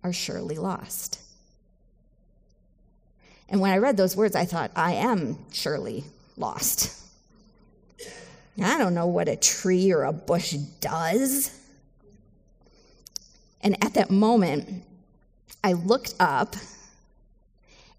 are 0.03 0.13
surely 0.13 0.55
lost. 0.55 1.22
And 3.53 3.61
when 3.61 3.69
I 3.69 3.77
read 3.77 3.97
those 3.97 4.17
words, 4.17 4.35
I 4.35 4.45
thought, 4.45 4.71
I 4.75 4.93
am 4.93 5.37
surely 5.51 6.05
lost. 6.37 6.99
I 8.59 8.79
don't 8.79 8.95
know 8.95 9.05
what 9.05 9.29
a 9.29 9.35
tree 9.35 9.93
or 9.93 10.05
a 10.05 10.11
bush 10.11 10.53
does. 10.81 11.55
And 13.61 13.77
at 13.85 13.93
that 13.93 14.09
moment, 14.09 14.83
I 15.63 15.73
looked 15.73 16.15
up, 16.19 16.55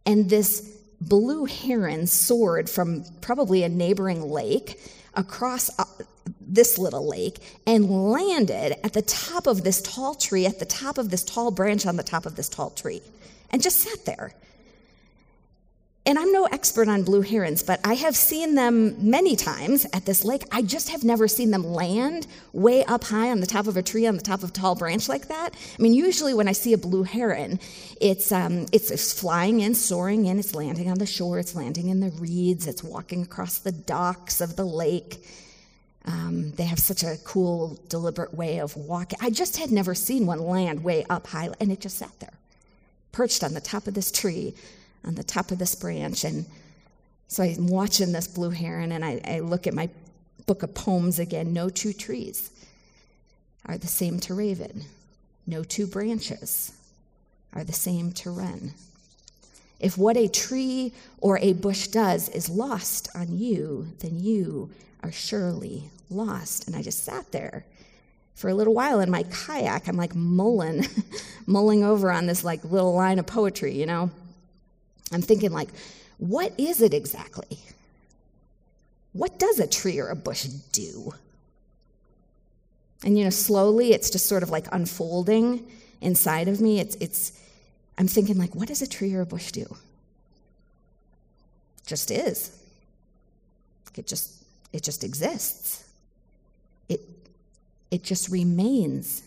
and 0.04 0.28
this 0.28 0.76
blue 1.00 1.44
heron 1.44 2.08
soared 2.08 2.68
from 2.68 3.04
probably 3.20 3.62
a 3.62 3.68
neighboring 3.68 4.28
lake 4.28 4.80
across 5.14 5.70
uh, 5.78 5.84
this 6.40 6.78
little 6.78 7.08
lake 7.08 7.38
and 7.64 7.88
landed 8.11 8.84
at 8.84 8.92
the 8.92 9.02
top 9.02 9.46
of 9.46 9.62
this 9.62 9.80
tall 9.82 10.16
tree, 10.16 10.46
at 10.46 10.58
the 10.58 10.66
top 10.66 10.99
of 10.99 11.11
this 11.11 11.23
tall 11.23 11.52
branch 11.52 11.87
on 11.87 11.94
the 11.94 12.02
top 12.02 12.26
of 12.26 12.34
this 12.34 12.49
tall 12.49 12.70
tree, 12.70 13.02
and 13.50 13.62
just 13.62 13.78
sat 13.78 14.04
there. 14.04 14.34
And 16.06 16.18
I'm 16.18 16.32
no 16.32 16.44
expert 16.44 16.87
on 16.87 17.02
blue 17.02 17.23
herons, 17.23 17.62
but 17.62 17.80
I 17.82 17.94
have 17.94 18.14
seen 18.14 18.56
them 18.56 18.94
many 19.08 19.37
times 19.37 19.87
at 19.94 20.04
this 20.04 20.23
lake. 20.23 20.44
I 20.52 20.61
just 20.61 20.90
have 20.90 21.02
never 21.02 21.26
seen 21.26 21.50
them 21.50 21.64
land 21.64 22.26
way 22.52 22.84
up 22.84 23.04
high 23.04 23.30
on 23.30 23.40
the 23.40 23.46
top 23.46 23.66
of 23.66 23.78
a 23.78 23.82
tree, 23.82 24.06
on 24.06 24.16
the 24.16 24.23
top 24.23 24.42
of 24.42 24.50
a 24.50 24.52
tall 24.52 24.75
branch 24.75 25.08
like 25.08 25.28
that. 25.28 25.54
I 25.54 25.82
mean, 25.82 25.94
usually 25.94 26.34
when 26.34 26.46
I 26.46 26.52
see 26.52 26.75
a 26.75 26.78
blue 26.78 27.04
heron, 27.04 27.58
it's, 28.02 28.32
um, 28.32 28.66
it's, 28.70 28.90
it's 28.90 29.18
flying 29.18 29.61
in, 29.61 29.75
soaring 29.75 30.26
in, 30.26 30.38
it's 30.38 30.54
landing 30.54 30.90
on 30.90 30.99
the 30.99 31.06
shore, 31.06 31.38
it's 31.38 31.54
landing 31.54 31.88
in 31.88 32.00
the 32.00 32.11
reeds, 32.11 32.66
it's 32.66 32.84
walking 32.84 33.23
across 33.23 33.56
the 33.58 33.73
docks 33.73 34.42
of 34.42 34.56
the 34.56 34.64
lake. 34.66 35.25
Um, 36.04 36.50
they 36.52 36.64
have 36.64 36.80
such 36.80 37.02
a 37.02 37.16
cool, 37.25 37.78
deliberate 37.88 38.34
way 38.34 38.61
of 38.61 38.76
walking. 38.76 39.18
I 39.23 39.30
just 39.30 39.56
had 39.56 39.70
never 39.70 39.94
seen 39.94 40.26
one 40.26 40.40
land 40.40 40.84
way 40.84 41.06
up 41.08 41.28
high, 41.28 41.49
and 41.61 41.73
it 41.73 41.80
just 41.80 41.96
sat 41.96 42.12
there, 42.20 42.34
perched 43.11 43.42
on 43.42 43.54
the 43.54 43.61
top 43.62 43.87
of 43.87 43.94
this 43.94 44.12
tree, 44.12 44.54
on 45.04 45.14
the 45.14 45.25
top 45.25 45.50
of 45.50 45.58
this 45.58 45.75
branch. 45.75 46.25
And 46.25 46.46
so 47.28 47.42
I'm 47.42 47.66
watching 47.66 48.12
this 48.12 48.26
blue 48.26 48.50
heron, 48.50 48.92
and 48.92 49.04
I, 49.04 49.20
I 49.25 49.40
look 49.40 49.66
at 49.66 49.75
my 49.75 49.88
book 50.46 50.62
of 50.62 50.75
poems 50.75 51.18
again. 51.18 51.52
No 51.52 51.68
two 51.68 51.92
trees 51.92 52.50
are 53.66 53.78
the 53.78 53.87
same 53.87 54.20
to 54.20 54.34
raven, 54.34 54.84
no 55.46 55.64
two 55.64 55.87
branches 55.87 56.73
are 57.52 57.64
the 57.64 57.73
same 57.73 58.12
to 58.12 58.30
wren. 58.30 58.73
If 59.80 59.99
what 59.99 60.16
a 60.16 60.28
tree 60.28 60.92
or 61.20 61.38
a 61.38 61.52
bush 61.52 61.88
does 61.88 62.28
is 62.30 62.49
lost 62.49 63.08
on 63.14 63.37
you, 63.37 63.88
then 64.00 64.18
you 64.18 64.70
are 65.02 65.12
surely 65.12 65.90
lost. 66.11 66.66
And 66.66 66.76
I 66.76 66.82
just 66.82 67.04
sat 67.04 67.30
there 67.32 67.64
for 68.34 68.49
a 68.49 68.54
little 68.54 68.75
while 68.75 69.00
in 69.00 69.11
my 69.11 69.25
kayak. 69.25 69.88
I'm 69.88 69.96
like 69.96 70.14
mulling, 70.14 70.87
mulling 71.46 71.84
over 71.84 72.11
on 72.11 72.26
this 72.26 72.44
like 72.44 72.64
little 72.64 72.94
line 72.94 73.18
of 73.18 73.26
poetry, 73.26 73.75
you 73.75 73.87
know. 73.87 74.11
I'm 75.14 75.23
thinking 75.23 75.52
like, 75.52 75.68
what 76.18 76.52
is 76.59 76.83
it 76.83 76.92
exactly? 76.92 77.59
What 79.12 79.38
does 79.38 79.61
a 79.61 79.66
tree 79.66 80.00
or 80.00 80.09
a 80.09 80.16
bush 80.16 80.44
do? 80.44 81.14
And 83.04 83.18
you 83.18 83.25
know, 83.25 83.30
slowly 83.30 83.92
it's 83.92 84.11
just 84.11 84.26
sort 84.26 84.42
of 84.42 84.50
like 84.50 84.66
unfolding 84.73 85.66
inside 86.00 86.49
of 86.49 86.61
me. 86.61 86.80
It's 86.80 86.97
it's 86.97 87.33
I'm 87.97 88.09
thinking 88.09 88.38
like, 88.38 88.54
what 88.54 88.68
does 88.68 88.83
a 88.83 88.88
tree 88.88 89.14
or 89.14 89.21
a 89.21 89.26
bush 89.26 89.52
do? 89.52 89.62
It 89.62 89.76
just 91.87 92.11
is. 92.11 92.59
It 93.97 94.06
just 94.06 94.33
it 94.73 94.83
just 94.83 95.04
exists. 95.04 95.88
It, 96.88 97.00
it 97.90 98.02
just 98.02 98.28
remains. 98.28 99.23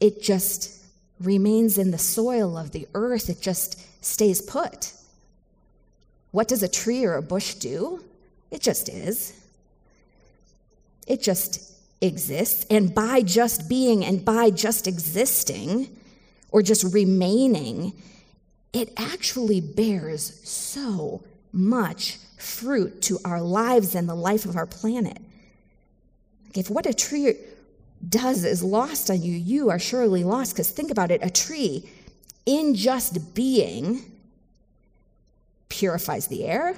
It 0.00 0.22
just 0.22 0.82
remains 1.20 1.76
in 1.76 1.90
the 1.90 1.98
soil 1.98 2.56
of 2.56 2.70
the 2.70 2.88
earth. 2.94 3.28
It 3.28 3.42
just 3.42 3.84
stays 4.00 4.40
put. 4.40 4.92
What 6.30 6.48
does 6.48 6.62
a 6.62 6.68
tree 6.68 7.04
or 7.04 7.14
a 7.14 7.22
bush 7.22 7.54
do? 7.54 8.04
It 8.50 8.60
just 8.60 8.88
is. 8.88 9.34
It 11.06 11.22
just 11.22 11.72
exists. 12.00 12.66
And 12.70 12.94
by 12.94 13.22
just 13.22 13.68
being 13.68 14.04
and 14.04 14.24
by 14.24 14.50
just 14.50 14.86
existing 14.86 15.88
or 16.50 16.62
just 16.62 16.94
remaining, 16.94 17.92
it 18.72 18.92
actually 18.96 19.60
bears 19.60 20.40
so 20.48 21.22
much 21.52 22.18
fruit 22.36 23.02
to 23.02 23.18
our 23.24 23.40
lives 23.40 23.94
and 23.94 24.08
the 24.08 24.14
life 24.14 24.44
of 24.44 24.56
our 24.56 24.66
planet. 24.66 25.18
If 26.54 26.70
what 26.70 26.86
a 26.86 26.94
tree 26.94 27.34
does 28.06 28.44
is 28.44 28.62
lost 28.62 29.10
on 29.10 29.22
you, 29.22 29.32
you 29.32 29.70
are 29.70 29.78
surely 29.78 30.24
lost. 30.24 30.54
Because 30.54 30.70
think 30.70 30.90
about 30.90 31.10
it 31.10 31.20
a 31.22 31.30
tree, 31.30 31.88
in 32.48 32.74
just 32.74 33.34
being, 33.34 34.00
purifies 35.68 36.28
the 36.28 36.46
air, 36.46 36.74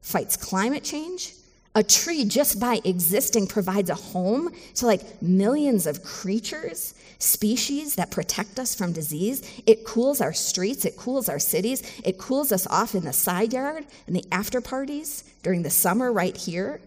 fights 0.00 0.36
climate 0.36 0.84
change. 0.84 1.34
A 1.74 1.82
tree, 1.82 2.24
just 2.24 2.60
by 2.60 2.80
existing, 2.84 3.48
provides 3.48 3.90
a 3.90 3.96
home 3.96 4.54
to 4.74 4.86
like 4.86 5.20
millions 5.20 5.88
of 5.88 6.04
creatures, 6.04 6.94
species 7.18 7.96
that 7.96 8.12
protect 8.12 8.60
us 8.60 8.76
from 8.76 8.92
disease. 8.92 9.42
It 9.66 9.84
cools 9.84 10.20
our 10.20 10.32
streets, 10.32 10.84
it 10.84 10.96
cools 10.96 11.28
our 11.28 11.40
cities, 11.40 11.82
it 12.04 12.18
cools 12.18 12.52
us 12.52 12.68
off 12.68 12.94
in 12.94 13.04
the 13.04 13.12
side 13.12 13.52
yard 13.52 13.84
and 14.06 14.14
the 14.14 14.24
after 14.30 14.60
parties 14.60 15.24
during 15.42 15.64
the 15.64 15.70
summer 15.70 16.12
right 16.12 16.36
here. 16.36 16.80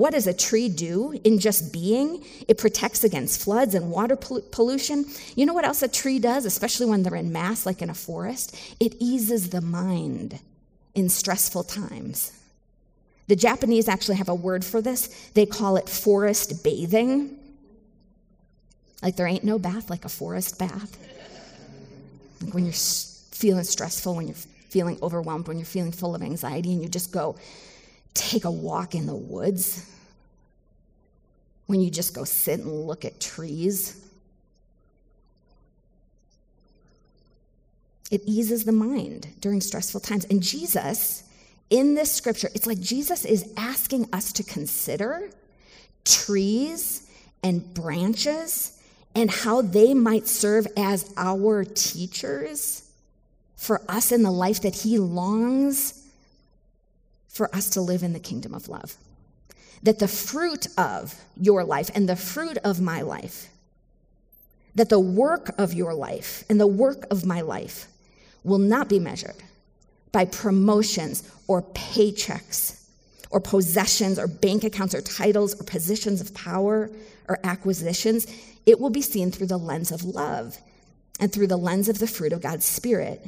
What 0.00 0.14
does 0.14 0.26
a 0.26 0.32
tree 0.32 0.70
do 0.70 1.20
in 1.24 1.38
just 1.38 1.74
being? 1.74 2.24
It 2.48 2.56
protects 2.56 3.04
against 3.04 3.44
floods 3.44 3.74
and 3.74 3.90
water 3.90 4.16
pollution. 4.16 5.04
You 5.36 5.44
know 5.44 5.52
what 5.52 5.66
else 5.66 5.82
a 5.82 5.88
tree 5.88 6.18
does, 6.18 6.46
especially 6.46 6.86
when 6.86 7.02
they're 7.02 7.16
in 7.16 7.32
mass, 7.32 7.66
like 7.66 7.82
in 7.82 7.90
a 7.90 7.94
forest? 7.94 8.56
It 8.80 8.94
eases 8.98 9.50
the 9.50 9.60
mind 9.60 10.40
in 10.94 11.10
stressful 11.10 11.64
times. 11.64 12.32
The 13.26 13.36
Japanese 13.36 13.88
actually 13.88 14.16
have 14.16 14.30
a 14.30 14.34
word 14.34 14.64
for 14.64 14.80
this. 14.80 15.08
They 15.34 15.44
call 15.44 15.76
it 15.76 15.86
forest 15.86 16.64
bathing. 16.64 17.38
Like 19.02 19.16
there 19.16 19.26
ain't 19.26 19.44
no 19.44 19.58
bath 19.58 19.90
like 19.90 20.06
a 20.06 20.08
forest 20.08 20.58
bath. 20.58 20.96
Like 22.42 22.54
when 22.54 22.64
you're 22.64 22.72
feeling 22.72 23.64
stressful, 23.64 24.14
when 24.14 24.28
you're 24.28 24.36
feeling 24.70 24.96
overwhelmed, 25.02 25.46
when 25.46 25.58
you're 25.58 25.66
feeling 25.66 25.92
full 25.92 26.14
of 26.14 26.22
anxiety, 26.22 26.72
and 26.72 26.80
you 26.82 26.88
just 26.88 27.12
go 27.12 27.36
take 28.14 28.44
a 28.44 28.50
walk 28.50 28.94
in 28.94 29.06
the 29.06 29.14
woods. 29.14 29.86
When 31.66 31.80
you 31.80 31.90
just 31.90 32.14
go 32.14 32.24
sit 32.24 32.60
and 32.60 32.86
look 32.86 33.04
at 33.04 33.20
trees. 33.20 34.04
It 38.10 38.22
eases 38.26 38.64
the 38.64 38.72
mind 38.72 39.28
during 39.40 39.60
stressful 39.60 40.00
times. 40.00 40.24
And 40.24 40.42
Jesus, 40.42 41.22
in 41.70 41.94
this 41.94 42.12
scripture, 42.12 42.50
it's 42.54 42.66
like 42.66 42.80
Jesus 42.80 43.24
is 43.24 43.52
asking 43.56 44.08
us 44.12 44.32
to 44.32 44.42
consider 44.42 45.30
trees 46.04 47.08
and 47.42 47.72
branches 47.72 48.76
and 49.14 49.30
how 49.30 49.62
they 49.62 49.94
might 49.94 50.26
serve 50.26 50.66
as 50.76 51.12
our 51.16 51.64
teachers 51.64 52.88
for 53.56 53.82
us 53.88 54.12
in 54.12 54.22
the 54.22 54.30
life 54.30 54.62
that 54.62 54.74
he 54.74 54.98
longs 54.98 55.99
for 57.30 57.54
us 57.54 57.70
to 57.70 57.80
live 57.80 58.02
in 58.02 58.12
the 58.12 58.20
kingdom 58.20 58.54
of 58.54 58.68
love. 58.68 58.96
That 59.82 59.98
the 59.98 60.08
fruit 60.08 60.66
of 60.76 61.14
your 61.36 61.64
life 61.64 61.90
and 61.94 62.08
the 62.08 62.16
fruit 62.16 62.58
of 62.58 62.80
my 62.80 63.00
life, 63.00 63.48
that 64.74 64.90
the 64.90 65.00
work 65.00 65.54
of 65.56 65.72
your 65.72 65.94
life 65.94 66.44
and 66.50 66.60
the 66.60 66.66
work 66.66 67.06
of 67.10 67.24
my 67.24 67.40
life 67.40 67.86
will 68.44 68.58
not 68.58 68.88
be 68.88 68.98
measured 68.98 69.36
by 70.12 70.24
promotions 70.24 71.22
or 71.46 71.62
paychecks 71.62 72.80
or 73.30 73.40
possessions 73.40 74.18
or 74.18 74.26
bank 74.26 74.64
accounts 74.64 74.94
or 74.94 75.00
titles 75.00 75.58
or 75.58 75.64
positions 75.64 76.20
of 76.20 76.34
power 76.34 76.90
or 77.28 77.38
acquisitions. 77.44 78.26
It 78.66 78.80
will 78.80 78.90
be 78.90 79.02
seen 79.02 79.30
through 79.30 79.46
the 79.46 79.56
lens 79.56 79.92
of 79.92 80.04
love 80.04 80.58
and 81.20 81.32
through 81.32 81.46
the 81.46 81.56
lens 81.56 81.88
of 81.88 81.98
the 81.98 82.06
fruit 82.06 82.32
of 82.32 82.42
God's 82.42 82.64
Spirit. 82.64 83.24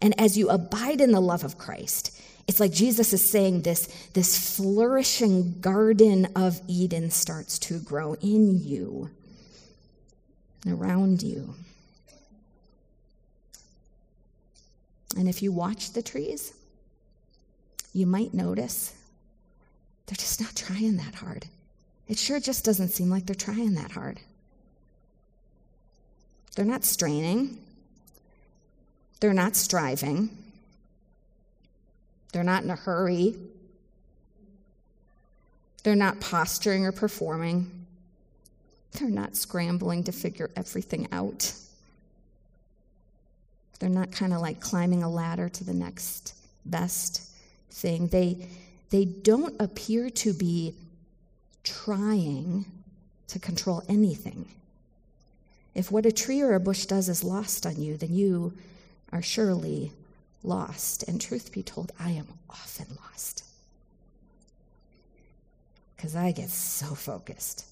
And 0.00 0.18
as 0.20 0.36
you 0.36 0.50
abide 0.50 1.00
in 1.00 1.12
the 1.12 1.20
love 1.20 1.44
of 1.44 1.56
Christ, 1.56 2.18
it's 2.48 2.60
like 2.60 2.72
Jesus 2.72 3.12
is 3.12 3.28
saying 3.28 3.62
this, 3.62 3.86
this 4.14 4.56
flourishing 4.56 5.60
garden 5.60 6.26
of 6.34 6.60
Eden 6.66 7.10
starts 7.10 7.58
to 7.60 7.78
grow 7.78 8.14
in 8.14 8.62
you, 8.62 9.10
around 10.66 11.22
you. 11.22 11.54
And 15.16 15.28
if 15.28 15.42
you 15.42 15.52
watch 15.52 15.92
the 15.92 16.02
trees, 16.02 16.52
you 17.92 18.06
might 18.06 18.34
notice 18.34 18.94
they're 20.06 20.16
just 20.16 20.40
not 20.40 20.56
trying 20.56 20.96
that 20.96 21.14
hard. 21.14 21.46
It 22.08 22.18
sure 22.18 22.40
just 22.40 22.64
doesn't 22.64 22.88
seem 22.88 23.08
like 23.08 23.26
they're 23.26 23.34
trying 23.34 23.74
that 23.74 23.92
hard. 23.92 24.18
They're 26.56 26.64
not 26.64 26.84
straining, 26.84 27.58
they're 29.20 29.32
not 29.32 29.56
striving, 29.56 30.41
they're 32.32 32.42
not 32.42 32.64
in 32.64 32.70
a 32.70 32.76
hurry, 32.76 33.36
they're 35.82 35.94
not 35.94 36.20
posturing 36.20 36.86
or 36.86 36.92
performing, 36.92 37.70
they're 38.92 39.10
not 39.10 39.36
scrambling 39.36 40.04
to 40.04 40.12
figure 40.12 40.50
everything 40.56 41.08
out. 41.12 41.52
They're 43.78 43.88
not 43.88 44.12
kind 44.12 44.32
of 44.32 44.40
like 44.40 44.60
climbing 44.60 45.02
a 45.02 45.08
ladder 45.08 45.48
to 45.48 45.64
the 45.64 45.74
next 45.74 46.34
best 46.64 47.22
thing. 47.70 48.06
They, 48.06 48.46
they 48.90 49.04
don't 49.04 49.60
appear 49.60 50.08
to 50.08 50.32
be 50.32 50.74
trying 51.64 52.64
to 53.28 53.38
control 53.38 53.82
anything. 53.88 54.46
If 55.74 55.90
what 55.90 56.06
a 56.06 56.12
tree 56.12 56.42
or 56.42 56.54
a 56.54 56.60
bush 56.60 56.86
does 56.86 57.08
is 57.08 57.24
lost 57.24 57.66
on 57.66 57.80
you, 57.80 57.96
then 57.96 58.14
you 58.14 58.52
are 59.10 59.22
surely 59.22 59.92
lost. 60.42 61.04
And 61.04 61.20
truth 61.20 61.52
be 61.52 61.62
told, 61.62 61.92
I 61.98 62.10
am 62.10 62.26
often 62.50 62.86
lost. 63.04 63.44
Because 65.96 66.16
I 66.16 66.32
get 66.32 66.50
so 66.50 66.94
focused 66.94 67.66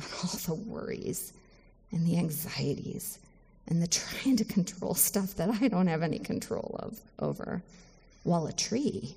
on 0.00 0.06
all 0.22 0.38
the 0.46 0.54
worries 0.54 1.32
and 1.90 2.06
the 2.06 2.16
anxieties 2.16 3.18
and 3.66 3.82
the 3.82 3.86
trying 3.86 4.36
to 4.36 4.44
control 4.44 4.94
stuff 4.94 5.34
that 5.36 5.50
I 5.60 5.68
don't 5.68 5.86
have 5.86 6.02
any 6.02 6.18
control 6.18 6.76
of 6.80 7.00
over. 7.18 7.62
While 8.22 8.46
a 8.46 8.52
tree, 8.52 9.16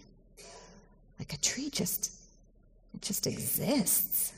like 1.20 1.34
a 1.34 1.38
tree 1.38 1.70
just 1.70 2.12
it 2.94 3.02
just 3.02 3.28
exists. 3.28 4.34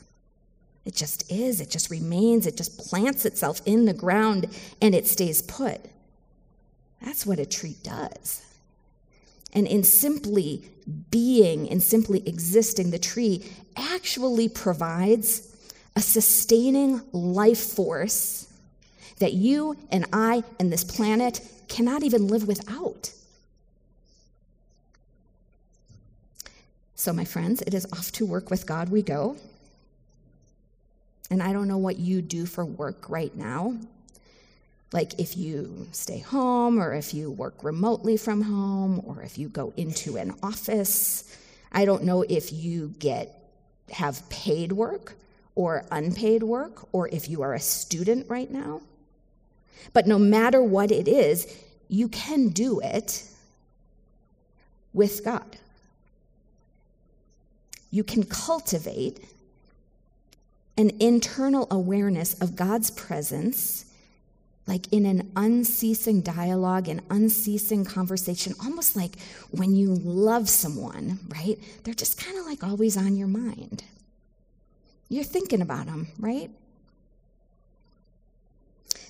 It 0.85 0.95
just 0.95 1.29
is. 1.31 1.59
It 1.61 1.69
just 1.69 1.89
remains. 1.89 2.47
It 2.47 2.57
just 2.57 2.77
plants 2.77 3.25
itself 3.25 3.61
in 3.65 3.85
the 3.85 3.93
ground 3.93 4.47
and 4.81 4.95
it 4.95 5.07
stays 5.07 5.41
put. 5.41 5.81
That's 7.01 7.25
what 7.25 7.39
a 7.39 7.45
tree 7.45 7.75
does. 7.83 8.41
And 9.53 9.67
in 9.67 9.83
simply 9.83 10.69
being 11.09 11.69
and 11.69 11.81
simply 11.81 12.27
existing, 12.27 12.91
the 12.91 12.99
tree 12.99 13.45
actually 13.75 14.49
provides 14.49 15.55
a 15.95 16.01
sustaining 16.01 17.01
life 17.11 17.59
force 17.59 18.51
that 19.19 19.33
you 19.33 19.77
and 19.91 20.05
I 20.11 20.43
and 20.59 20.71
this 20.71 20.83
planet 20.83 21.41
cannot 21.67 22.03
even 22.03 22.27
live 22.27 22.47
without. 22.47 23.11
So, 26.95 27.13
my 27.13 27.25
friends, 27.25 27.61
it 27.61 27.73
is 27.73 27.85
off 27.93 28.11
to 28.13 28.25
work 28.25 28.49
with 28.49 28.65
God 28.65 28.89
we 28.89 29.01
go. 29.01 29.37
And 31.29 31.41
I 31.41 31.53
don't 31.53 31.67
know 31.67 31.77
what 31.77 31.97
you 31.97 32.21
do 32.21 32.45
for 32.45 32.65
work 32.65 33.09
right 33.09 33.35
now. 33.35 33.75
Like 34.91 35.19
if 35.19 35.35
you 35.35 35.87
stay 35.91 36.19
home, 36.19 36.79
or 36.79 36.93
if 36.93 37.13
you 37.13 37.31
work 37.31 37.63
remotely 37.63 38.17
from 38.17 38.41
home, 38.41 39.01
or 39.05 39.21
if 39.23 39.37
you 39.37 39.49
go 39.49 39.73
into 39.75 40.17
an 40.17 40.35
office. 40.41 41.35
I 41.71 41.85
don't 41.85 42.03
know 42.03 42.23
if 42.23 42.53
you 42.53 42.93
get 42.99 43.41
have 43.91 44.27
paid 44.29 44.71
work 44.71 45.15
or 45.55 45.85
unpaid 45.91 46.43
work, 46.43 46.87
or 46.91 47.07
if 47.09 47.29
you 47.29 47.41
are 47.41 47.53
a 47.53 47.59
student 47.59 48.29
right 48.29 48.49
now. 48.51 48.81
But 49.93 50.07
no 50.07 50.19
matter 50.19 50.61
what 50.61 50.91
it 50.91 51.07
is, 51.07 51.47
you 51.87 52.07
can 52.09 52.49
do 52.49 52.79
it 52.81 53.23
with 54.93 55.23
God. 55.23 55.57
You 57.91 58.03
can 58.03 58.23
cultivate 58.23 59.23
an 60.77 60.91
internal 60.99 61.67
awareness 61.71 62.33
of 62.41 62.55
God's 62.55 62.91
presence, 62.91 63.85
like 64.67 64.91
in 64.91 65.05
an 65.05 65.31
unceasing 65.35 66.21
dialogue 66.21 66.87
and 66.87 67.01
unceasing 67.09 67.85
conversation, 67.85 68.53
almost 68.63 68.95
like 68.95 69.19
when 69.51 69.75
you 69.75 69.93
love 69.93 70.49
someone, 70.49 71.19
right? 71.27 71.57
They're 71.83 71.93
just 71.93 72.17
kind 72.17 72.37
of 72.37 72.45
like 72.45 72.63
always 72.63 72.97
on 72.97 73.15
your 73.15 73.27
mind. 73.27 73.83
You're 75.07 75.23
thinking 75.23 75.61
about 75.61 75.85
them, 75.85 76.07
right? 76.19 76.49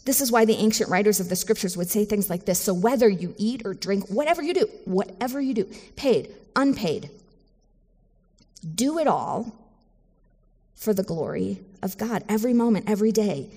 This 0.03 0.21
is 0.21 0.31
why 0.31 0.45
the 0.45 0.55
ancient 0.55 0.89
writers 0.89 1.19
of 1.19 1.29
the 1.29 1.35
scriptures 1.35 1.77
would 1.77 1.89
say 1.89 2.05
things 2.05 2.29
like 2.29 2.45
this. 2.45 2.59
So, 2.59 2.73
whether 2.73 3.07
you 3.09 3.33
eat 3.37 3.63
or 3.65 3.73
drink, 3.73 4.07
whatever 4.07 4.43
you 4.43 4.53
do, 4.53 4.69
whatever 4.83 5.41
you 5.41 5.53
do, 5.53 5.69
paid, 5.95 6.35
unpaid, 6.55 7.09
do 8.75 8.99
it 8.99 9.07
all 9.07 9.55
for 10.75 10.93
the 10.93 11.01
glory 11.01 11.61
of 11.81 11.97
God. 11.97 12.23
Every 12.29 12.53
moment, 12.53 12.87
every 12.87 13.11
day 13.11 13.49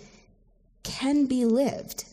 can 0.89 1.27
be 1.27 1.45
lived 1.45 2.05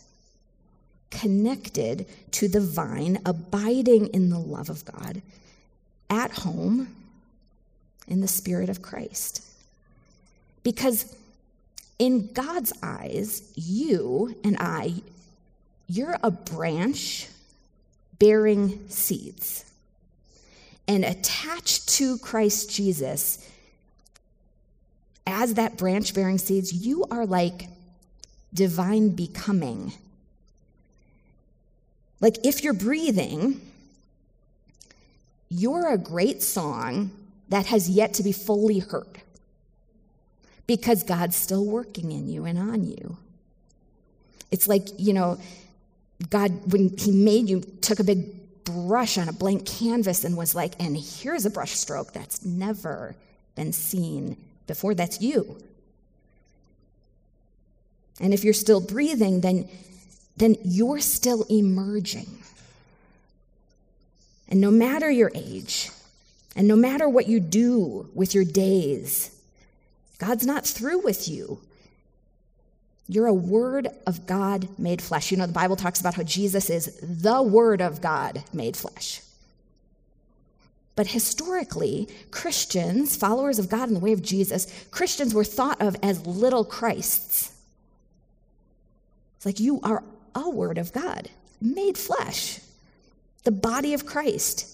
connected 1.09 2.05
to 2.31 2.47
the 2.47 2.59
vine, 2.59 3.19
abiding 3.25 4.07
in 4.07 4.29
the 4.29 4.39
love 4.39 4.69
of 4.69 4.83
God, 4.83 5.21
at 6.09 6.31
home 6.31 6.93
in 8.07 8.19
the 8.19 8.27
Spirit 8.27 8.69
of 8.69 8.81
Christ. 8.81 9.41
Because 10.63 11.15
in 11.97 12.31
God's 12.33 12.73
eyes, 12.83 13.49
you 13.55 14.35
and 14.43 14.57
I, 14.59 14.95
you're 15.87 16.17
a 16.21 16.31
branch 16.31 17.29
bearing 18.19 18.89
seeds. 18.89 19.63
And 20.87 21.03
attached 21.03 21.89
to 21.89 22.17
Christ 22.19 22.69
Jesus, 22.69 23.49
as 25.25 25.55
that 25.55 25.77
branch 25.77 26.13
bearing 26.13 26.37
seeds, 26.37 26.85
you 26.85 27.05
are 27.09 27.25
like 27.25 27.69
divine 28.55 29.09
becoming. 29.09 29.93
Like 32.21 32.43
if 32.43 32.63
you're 32.63 32.73
breathing, 32.73 33.61
you're 35.49 35.89
a 35.89 35.97
great 35.97 36.41
song 36.41 37.11
that 37.49 37.67
has 37.67 37.89
yet 37.89 38.15
to 38.15 38.23
be 38.23 38.31
fully 38.31 38.79
heard 38.79 39.21
because 40.65 41.03
God's 41.03 41.35
still 41.35 41.65
working 41.65 42.11
in 42.11 42.27
you 42.27 42.45
and 42.45 42.57
on 42.57 42.83
you. 42.83 43.17
It's 44.49 44.67
like, 44.67 44.87
you 44.97 45.13
know, 45.13 45.37
God, 46.29 46.71
when 46.71 46.97
He 46.97 47.11
made 47.11 47.49
you, 47.49 47.61
took 47.81 47.99
a 47.99 48.03
big 48.03 48.63
brush 48.63 49.17
on 49.17 49.29
a 49.29 49.33
blank 49.33 49.65
canvas 49.65 50.23
and 50.23 50.35
was 50.35 50.55
like, 50.55 50.73
and 50.79 50.97
here's 50.97 51.45
a 51.45 51.49
brush 51.49 51.71
stroke 51.71 52.13
that's 52.13 52.43
never 52.43 53.15
been 53.55 53.73
seen 53.73 54.37
before. 54.65 54.95
That's 54.95 55.21
you. 55.21 55.57
And 58.19 58.33
if 58.33 58.43
you're 58.43 58.53
still 58.53 58.81
breathing, 58.81 59.41
then, 59.41 59.67
then 60.37 60.55
you're 60.63 60.99
still 60.99 61.43
emerging. 61.49 62.27
And 64.47 64.61
no 64.61 64.71
matter 64.71 65.09
your 65.09 65.31
age, 65.33 65.89
and 66.55 66.67
no 66.67 66.75
matter 66.75 67.09
what 67.09 67.27
you 67.27 67.39
do 67.39 68.09
with 68.13 68.33
your 68.33 68.45
days, 68.45 69.31
God's 70.17 70.45
not 70.45 70.65
through 70.65 70.99
with 70.99 71.27
you. 71.27 71.59
You're 73.07 73.27
a 73.27 73.33
word 73.33 73.89
of 74.07 74.25
God 74.25 74.67
made 74.79 75.01
flesh. 75.01 75.31
You 75.31 75.37
know, 75.37 75.45
the 75.45 75.53
Bible 75.53 75.75
talks 75.75 75.99
about 75.99 76.15
how 76.15 76.23
Jesus 76.23 76.69
is 76.69 76.97
the 77.01 77.43
word 77.43 77.81
of 77.81 78.01
God 78.01 78.43
made 78.53 78.77
flesh. 78.77 79.21
But 80.95 81.07
historically, 81.07 82.07
Christians, 82.31 83.17
followers 83.17 83.59
of 83.59 83.69
God 83.69 83.89
in 83.89 83.93
the 83.93 83.99
way 83.99 84.13
of 84.13 84.23
Jesus, 84.23 84.67
Christians 84.91 85.33
were 85.33 85.43
thought 85.43 85.81
of 85.81 85.97
as 86.01 86.25
little 86.25 86.63
Christs. 86.63 87.51
It's 89.45 89.59
like 89.59 89.63
you 89.63 89.79
are 89.83 90.03
a 90.33 90.49
word 90.49 90.79
of 90.79 90.91
God 90.91 91.29
made 91.61 91.99
flesh, 91.99 92.59
the 93.43 93.51
body 93.51 93.93
of 93.93 94.03
Christ. 94.03 94.71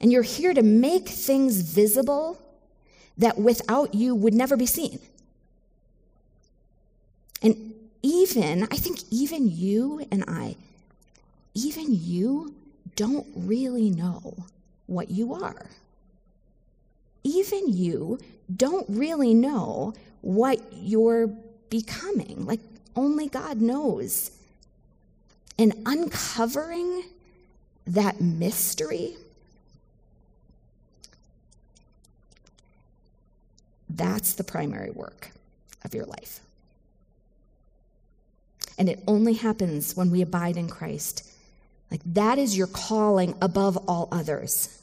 And 0.00 0.10
you're 0.10 0.22
here 0.22 0.52
to 0.52 0.62
make 0.62 1.08
things 1.08 1.60
visible 1.60 2.42
that 3.18 3.38
without 3.38 3.94
you 3.94 4.16
would 4.16 4.34
never 4.34 4.56
be 4.56 4.66
seen. 4.66 4.98
And 7.40 7.72
even, 8.02 8.64
I 8.64 8.76
think 8.76 8.98
even 9.12 9.48
you 9.48 10.04
and 10.10 10.24
I, 10.26 10.56
even 11.54 11.86
you 11.90 12.52
don't 12.96 13.28
really 13.36 13.90
know 13.90 14.34
what 14.86 15.08
you 15.10 15.34
are. 15.34 15.70
Even 17.22 17.68
you 17.68 18.18
don't 18.56 18.86
really 18.88 19.34
know 19.34 19.94
what 20.20 20.60
you're 20.72 21.28
becoming. 21.68 22.44
Like, 22.44 22.60
only 23.00 23.28
God 23.28 23.60
knows. 23.60 24.30
And 25.58 25.74
uncovering 25.86 27.04
that 27.86 28.20
mystery 28.20 29.16
That's 33.90 34.34
the 34.34 34.44
primary 34.44 34.90
work 34.90 35.32
of 35.84 35.94
your 35.94 36.06
life. 36.06 36.40
And 38.78 38.88
it 38.88 39.02
only 39.06 39.34
happens 39.34 39.96
when 39.96 40.10
we 40.10 40.22
abide 40.22 40.56
in 40.56 40.68
Christ. 40.68 41.28
Like 41.90 42.00
that 42.06 42.38
is 42.38 42.56
your 42.56 42.68
calling 42.68 43.34
above 43.42 43.76
all 43.88 44.08
others. 44.12 44.80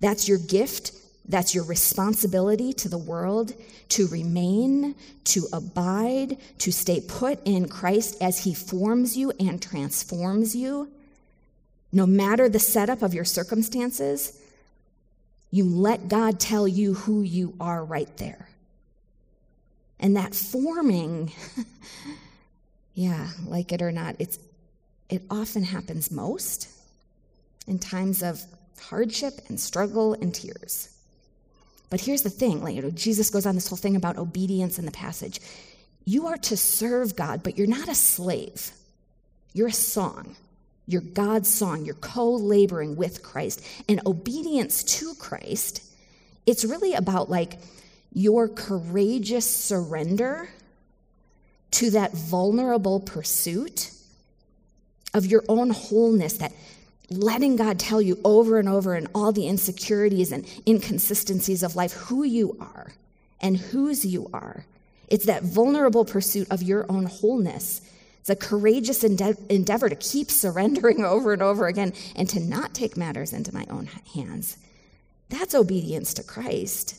That's 0.00 0.28
your 0.28 0.38
gift. 0.38 0.92
That's 1.28 1.54
your 1.54 1.64
responsibility 1.64 2.72
to 2.72 2.88
the 2.88 2.98
world 2.98 3.52
to 3.90 4.06
remain, 4.08 4.94
to 5.24 5.46
abide, 5.52 6.38
to 6.58 6.72
stay 6.72 7.00
put 7.00 7.38
in 7.44 7.68
Christ 7.68 8.16
as 8.20 8.44
he 8.44 8.54
forms 8.54 9.16
you 9.16 9.32
and 9.38 9.60
transforms 9.60 10.56
you. 10.56 10.90
No 11.92 12.06
matter 12.06 12.48
the 12.48 12.58
setup 12.58 13.02
of 13.02 13.14
your 13.14 13.24
circumstances, 13.24 14.38
you 15.50 15.64
let 15.64 16.08
God 16.08 16.40
tell 16.40 16.66
you 16.66 16.94
who 16.94 17.22
you 17.22 17.54
are 17.60 17.84
right 17.84 18.14
there. 18.16 18.48
And 20.00 20.16
that 20.16 20.34
forming, 20.34 21.32
yeah, 22.94 23.28
like 23.46 23.72
it 23.72 23.82
or 23.82 23.92
not, 23.92 24.16
it's, 24.18 24.38
it 25.08 25.22
often 25.30 25.62
happens 25.62 26.10
most 26.10 26.68
in 27.66 27.78
times 27.78 28.22
of 28.22 28.42
hardship 28.80 29.34
and 29.48 29.58
struggle 29.58 30.14
and 30.14 30.34
tears. 30.34 30.94
But 31.90 32.02
here's 32.02 32.22
the 32.22 32.30
thing, 32.30 32.62
like, 32.62 32.74
you 32.74 32.82
know, 32.82 32.90
Jesus 32.90 33.30
goes 33.30 33.46
on 33.46 33.54
this 33.54 33.68
whole 33.68 33.78
thing 33.78 33.96
about 33.96 34.18
obedience 34.18 34.78
in 34.78 34.84
the 34.84 34.92
passage. 34.92 35.40
You 36.04 36.26
are 36.26 36.36
to 36.38 36.56
serve 36.56 37.16
God, 37.16 37.42
but 37.42 37.56
you're 37.56 37.66
not 37.66 37.88
a 37.88 37.94
slave. 37.94 38.72
You're 39.54 39.68
a 39.68 39.72
song. 39.72 40.36
You're 40.86 41.02
God's 41.02 41.52
song. 41.52 41.84
You're 41.84 41.94
co 41.96 42.30
laboring 42.32 42.96
with 42.96 43.22
Christ. 43.22 43.64
And 43.88 44.00
obedience 44.06 44.82
to 44.84 45.14
Christ, 45.14 45.82
it's 46.46 46.64
really 46.64 46.94
about 46.94 47.30
like 47.30 47.58
your 48.12 48.48
courageous 48.48 49.48
surrender 49.48 50.48
to 51.72 51.90
that 51.90 52.12
vulnerable 52.12 53.00
pursuit 53.00 53.90
of 55.14 55.26
your 55.26 55.44
own 55.48 55.70
wholeness, 55.70 56.38
that 56.38 56.52
letting 57.10 57.56
God 57.56 57.78
tell 57.78 58.02
you 58.02 58.18
over 58.24 58.58
and 58.58 58.68
over 58.68 58.94
in 58.94 59.08
all 59.14 59.32
the 59.32 59.46
insecurities 59.46 60.32
and 60.32 60.46
inconsistencies 60.66 61.62
of 61.62 61.76
life 61.76 61.92
who 61.92 62.22
you 62.22 62.56
are 62.60 62.92
and 63.40 63.56
whose 63.56 64.04
you 64.04 64.28
are. 64.32 64.64
It's 65.08 65.26
that 65.26 65.42
vulnerable 65.42 66.04
pursuit 66.04 66.48
of 66.50 66.62
your 66.62 66.84
own 66.90 67.06
wholeness 67.06 67.80
it's 68.28 68.44
a 68.44 68.48
courageous 68.48 69.04
endeavor 69.04 69.88
to 69.88 69.96
keep 69.96 70.30
surrendering 70.30 71.02
over 71.04 71.32
and 71.32 71.40
over 71.40 71.66
again 71.66 71.94
and 72.14 72.28
to 72.28 72.40
not 72.40 72.74
take 72.74 72.94
matters 72.94 73.32
into 73.32 73.54
my 73.54 73.64
own 73.70 73.88
hands. 74.14 74.58
That's 75.30 75.54
obedience 75.54 76.12
to 76.14 76.22
Christ. 76.22 76.94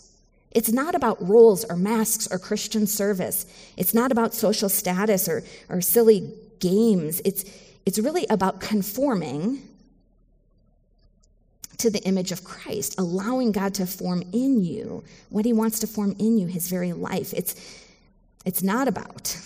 It's 0.51 0.71
not 0.71 0.95
about 0.95 1.27
roles 1.27 1.63
or 1.65 1.75
masks 1.75 2.27
or 2.31 2.39
Christian 2.39 2.87
service. 2.87 3.45
It's 3.77 3.93
not 3.93 4.11
about 4.11 4.33
social 4.33 4.69
status 4.69 5.29
or, 5.29 5.43
or 5.69 5.81
silly 5.81 6.33
games. 6.59 7.21
It's, 7.23 7.45
it's 7.85 7.99
really 7.99 8.25
about 8.31 8.59
conforming 8.59 9.61
to 11.79 11.89
the 11.89 11.99
image 12.03 12.31
of 12.31 12.43
Christ, 12.43 12.95
allowing 12.99 13.51
God 13.51 13.73
to 13.75 13.85
form 13.85 14.23
in 14.33 14.61
you 14.61 15.03
what 15.29 15.45
he 15.45 15.53
wants 15.53 15.79
to 15.79 15.87
form 15.87 16.15
in 16.19 16.37
you, 16.37 16.47
his 16.47 16.69
very 16.69 16.93
life. 16.93 17.33
It's, 17.33 17.55
it's 18.45 18.61
not 18.61 18.87
about 18.87 19.37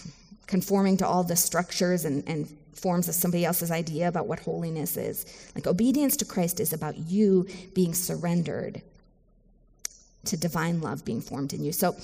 conforming 0.47 0.97
to 0.97 1.07
all 1.07 1.23
the 1.23 1.35
structures 1.35 2.05
and, 2.05 2.27
and 2.27 2.47
forms 2.73 3.07
of 3.07 3.15
somebody 3.15 3.45
else's 3.45 3.71
idea 3.71 4.07
about 4.07 4.27
what 4.27 4.39
holiness 4.39 4.97
is. 4.97 5.25
Like 5.55 5.67
obedience 5.67 6.17
to 6.17 6.25
Christ 6.25 6.59
is 6.59 6.73
about 6.73 6.97
you 6.97 7.47
being 7.73 7.93
surrendered 7.93 8.81
to 10.25 10.37
divine 10.37 10.81
love 10.81 11.05
being 11.05 11.21
formed 11.21 11.53
in 11.53 11.63
you. 11.63 11.71
So 11.71 11.95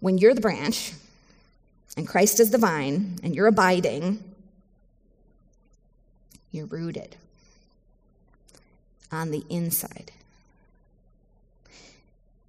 when 0.00 0.18
you're 0.18 0.34
the 0.34 0.40
branch 0.40 0.92
and 1.96 2.06
Christ 2.06 2.40
is 2.40 2.50
the 2.50 2.58
vine 2.58 3.18
and 3.22 3.34
you're 3.34 3.46
abiding, 3.46 4.22
you're 6.50 6.66
rooted 6.66 7.16
on 9.10 9.30
the 9.30 9.44
inside. 9.48 10.12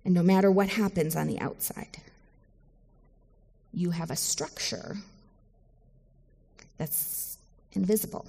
And 0.06 0.14
no 0.14 0.24
matter 0.24 0.50
what 0.50 0.70
happens 0.70 1.16
on 1.16 1.28
the 1.28 1.40
outside, 1.40 1.98
you 3.74 3.92
have 3.92 4.10
a 4.10 4.16
structure 4.16 4.98
that's 6.78 7.38
invisible. 7.74 8.26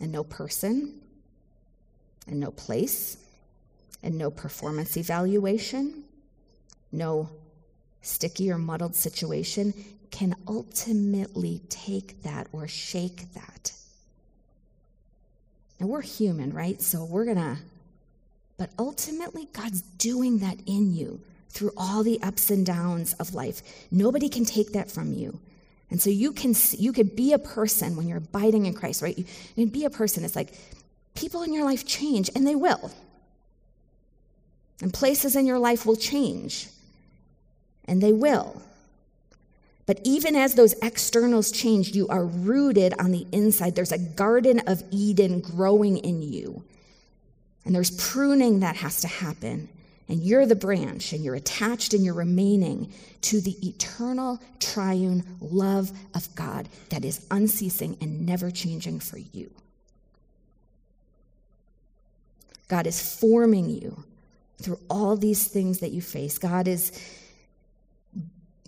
And 0.00 0.12
no 0.12 0.24
person, 0.24 1.00
and 2.26 2.40
no 2.40 2.50
place, 2.50 3.16
and 4.02 4.16
no 4.18 4.30
performance 4.30 4.96
evaluation, 4.96 6.04
no 6.90 7.28
sticky 8.02 8.50
or 8.50 8.58
muddled 8.58 8.94
situation 8.94 9.72
can 10.10 10.34
ultimately 10.46 11.60
take 11.68 12.22
that 12.22 12.46
or 12.52 12.68
shake 12.68 13.32
that. 13.34 13.71
And 15.82 15.90
we're 15.90 16.00
human, 16.00 16.52
right? 16.52 16.80
So 16.80 17.04
we're 17.04 17.24
going 17.24 17.38
to, 17.38 17.56
but 18.56 18.70
ultimately, 18.78 19.48
God's 19.52 19.80
doing 19.80 20.38
that 20.38 20.56
in 20.64 20.94
you 20.94 21.20
through 21.48 21.72
all 21.76 22.04
the 22.04 22.22
ups 22.22 22.50
and 22.50 22.64
downs 22.64 23.14
of 23.14 23.34
life. 23.34 23.62
Nobody 23.90 24.28
can 24.28 24.44
take 24.44 24.74
that 24.74 24.92
from 24.92 25.12
you. 25.12 25.40
And 25.90 26.00
so 26.00 26.08
you 26.08 26.30
can 26.30 26.54
you 26.78 26.92
could 26.92 27.16
be 27.16 27.32
a 27.32 27.38
person 27.40 27.96
when 27.96 28.06
you're 28.06 28.18
abiding 28.18 28.66
in 28.66 28.74
Christ, 28.74 29.02
right? 29.02 29.18
You, 29.18 29.24
you 29.56 29.66
can 29.66 29.72
be 29.72 29.84
a 29.84 29.90
person. 29.90 30.24
It's 30.24 30.36
like 30.36 30.54
people 31.16 31.42
in 31.42 31.52
your 31.52 31.64
life 31.64 31.84
change, 31.84 32.30
and 32.36 32.46
they 32.46 32.54
will. 32.54 32.92
And 34.82 34.94
places 34.94 35.34
in 35.34 35.46
your 35.46 35.58
life 35.58 35.84
will 35.84 35.96
change, 35.96 36.68
and 37.86 38.00
they 38.00 38.12
will. 38.12 38.62
But 39.86 40.00
even 40.04 40.36
as 40.36 40.54
those 40.54 40.74
externals 40.82 41.50
change, 41.50 41.94
you 41.94 42.06
are 42.08 42.24
rooted 42.24 42.94
on 43.00 43.10
the 43.10 43.26
inside. 43.32 43.74
There's 43.74 43.92
a 43.92 43.98
garden 43.98 44.60
of 44.66 44.82
Eden 44.90 45.40
growing 45.40 45.98
in 45.98 46.22
you. 46.22 46.64
And 47.64 47.74
there's 47.74 47.90
pruning 47.90 48.60
that 48.60 48.76
has 48.76 49.00
to 49.00 49.08
happen. 49.08 49.68
And 50.08 50.20
you're 50.20 50.46
the 50.46 50.56
branch, 50.56 51.12
and 51.12 51.24
you're 51.24 51.34
attached 51.34 51.94
and 51.94 52.04
you're 52.04 52.14
remaining 52.14 52.92
to 53.22 53.40
the 53.40 53.56
eternal 53.66 54.40
triune 54.60 55.24
love 55.40 55.90
of 56.14 56.32
God 56.34 56.68
that 56.90 57.04
is 57.04 57.24
unceasing 57.30 57.96
and 58.00 58.26
never 58.26 58.50
changing 58.50 59.00
for 59.00 59.18
you. 59.18 59.50
God 62.68 62.86
is 62.86 63.18
forming 63.18 63.68
you 63.70 64.04
through 64.58 64.80
all 64.88 65.16
these 65.16 65.46
things 65.46 65.80
that 65.80 65.92
you 65.92 66.02
face. 66.02 66.38
God 66.38 66.68
is 66.68 66.92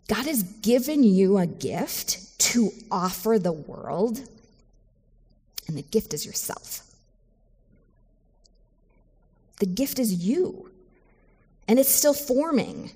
God 0.09 0.27
has 0.27 0.43
given 0.43 1.03
you 1.03 1.38
a 1.38 1.47
gift 1.47 2.38
to 2.38 2.71
offer 2.90 3.38
the 3.38 3.53
world, 3.53 4.21
and 5.67 5.77
the 5.77 5.83
gift 5.83 6.12
is 6.12 6.27
yourself. 6.27 6.83
The 9.61 9.67
gift 9.67 9.99
is 9.99 10.12
you, 10.12 10.71
and 11.67 11.79
it's 11.79 11.93
still 11.93 12.14
forming. 12.14 12.90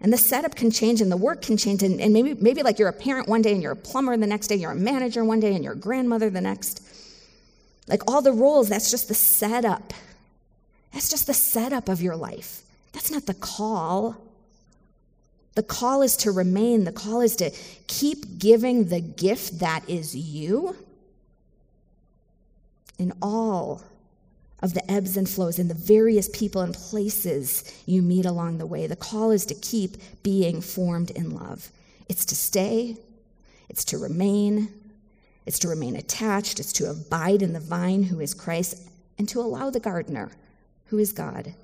And 0.00 0.12
the 0.12 0.16
setup 0.18 0.54
can 0.54 0.70
change 0.70 1.00
and 1.00 1.10
the 1.10 1.16
work 1.16 1.42
can 1.42 1.56
change. 1.56 1.82
And, 1.82 2.00
and, 2.00 2.12
maybe, 2.12 2.34
maybe 2.34 2.62
like 2.62 2.78
you're 2.78 2.88
a 2.88 2.92
parent 2.92 3.28
one 3.28 3.42
day 3.42 3.52
and 3.52 3.60
you're 3.60 3.72
a 3.72 3.76
plumber 3.76 4.16
the 4.16 4.28
next 4.28 4.46
day, 4.46 4.54
you're 4.54 4.70
a 4.70 4.76
manager 4.76 5.24
one 5.24 5.40
day 5.40 5.54
and 5.54 5.64
you're 5.64 5.72
a 5.72 5.76
grandmother 5.76 6.30
the 6.30 6.40
next. 6.40 6.82
Like 7.88 8.08
all 8.08 8.22
the 8.22 8.32
roles, 8.32 8.68
that's 8.68 8.90
just 8.90 9.08
the 9.08 9.14
setup. 9.14 9.92
That's 10.92 11.10
just 11.10 11.26
the 11.26 11.34
setup 11.34 11.88
of 11.88 12.00
your 12.00 12.14
life. 12.14 12.62
That's 12.92 13.10
not 13.10 13.26
the 13.26 13.34
call. 13.34 14.16
The 15.54 15.62
call 15.62 16.02
is 16.02 16.16
to 16.18 16.30
remain, 16.30 16.84
the 16.84 16.92
call 16.92 17.20
is 17.20 17.34
to 17.36 17.50
keep 17.86 18.38
giving 18.38 18.86
the 18.86 19.00
gift 19.00 19.58
that 19.58 19.88
is 19.88 20.14
you 20.14 20.76
in 22.98 23.12
all 23.22 23.82
of 24.60 24.74
the 24.74 24.90
ebbs 24.90 25.16
and 25.16 25.28
flows 25.28 25.58
in 25.58 25.68
the 25.68 25.74
various 25.74 26.28
people 26.32 26.62
and 26.62 26.74
places 26.74 27.82
you 27.86 28.02
meet 28.02 28.26
along 28.26 28.58
the 28.58 28.66
way. 28.66 28.86
The 28.86 28.96
call 28.96 29.30
is 29.30 29.46
to 29.46 29.54
keep 29.54 29.96
being 30.22 30.60
formed 30.60 31.10
in 31.10 31.30
love. 31.30 31.70
It's 32.08 32.24
to 32.26 32.34
stay, 32.34 32.96
it's 33.68 33.84
to 33.86 33.98
remain, 33.98 34.68
it's 35.46 35.58
to 35.60 35.68
remain 35.68 35.96
attached, 35.96 36.58
it's 36.58 36.72
to 36.74 36.90
abide 36.90 37.42
in 37.42 37.52
the 37.52 37.60
vine 37.60 38.02
who 38.02 38.20
is 38.20 38.34
Christ, 38.34 38.88
and 39.18 39.28
to 39.28 39.40
allow 39.40 39.70
the 39.70 39.80
gardener 39.80 40.30
who 40.86 40.98
is 40.98 41.12
God 41.12 41.54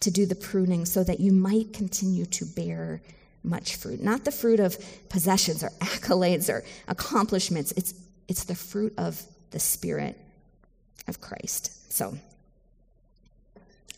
to 0.00 0.10
do 0.10 0.26
the 0.26 0.34
pruning 0.34 0.84
so 0.84 1.02
that 1.02 1.20
you 1.20 1.32
might 1.32 1.72
continue 1.72 2.26
to 2.26 2.44
bear 2.44 3.00
much 3.42 3.76
fruit. 3.76 4.02
Not 4.02 4.24
the 4.24 4.32
fruit 4.32 4.60
of 4.60 4.78
possessions 5.08 5.62
or 5.62 5.70
accolades 5.80 6.52
or 6.52 6.64
accomplishments. 6.86 7.72
It's, 7.76 7.94
it's 8.28 8.44
the 8.44 8.54
fruit 8.54 8.94
of 8.98 9.22
the 9.50 9.58
Spirit 9.58 10.18
of 11.06 11.20
Christ. 11.20 11.92
So, 11.92 12.18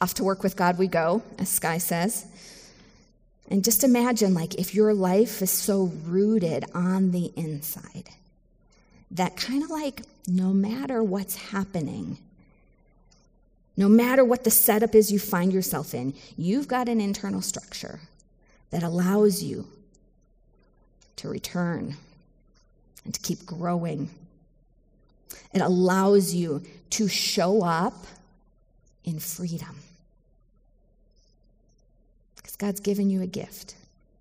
off 0.01 0.15
to 0.15 0.25
work 0.25 0.43
with 0.43 0.57
God 0.57 0.79
we 0.79 0.87
go, 0.87 1.23
as 1.39 1.49
Skye 1.49 1.79
says. 1.79 2.27
And 3.49 3.65
just 3.65 3.83
imagine, 3.83 4.33
like, 4.33 4.55
if 4.55 4.75
your 4.75 4.95
life 4.95 5.43
is 5.43 5.51
so 5.51 5.91
rooted 6.05 6.65
on 6.73 7.11
the 7.11 7.33
inside, 7.37 8.09
that 9.11 9.37
kind 9.37 9.63
of 9.63 9.71
like 9.71 10.03
no 10.27 10.53
matter 10.53 11.03
what's 11.03 11.35
happening, 11.35 12.19
no 13.77 13.89
matter 13.89 14.25
what 14.25 14.45
the 14.45 14.51
setup 14.51 14.95
is 14.95 15.11
you 15.11 15.19
find 15.19 15.53
yourself 15.53 15.95
in, 15.95 16.15
you've 16.37 16.69
got 16.69 16.89
an 16.89 17.01
internal 17.01 17.43
structure 17.43 18.01
that 18.71 18.83
allows 18.83 19.43
you 19.43 19.67
to 21.17 21.29
return 21.29 21.97
and 23.05 23.15
to 23.15 23.21
keep 23.21 23.45
growing. 23.45 24.11
It 25.53 25.61
allows 25.61 26.33
you 26.35 26.63
to 26.91 27.09
show 27.09 27.63
up 27.63 28.07
in 29.05 29.19
freedom. 29.19 29.77
Because 32.37 32.57
God's 32.57 32.81
given 32.81 33.11
you 33.11 33.23
a 33.23 33.27
gift 33.27 33.75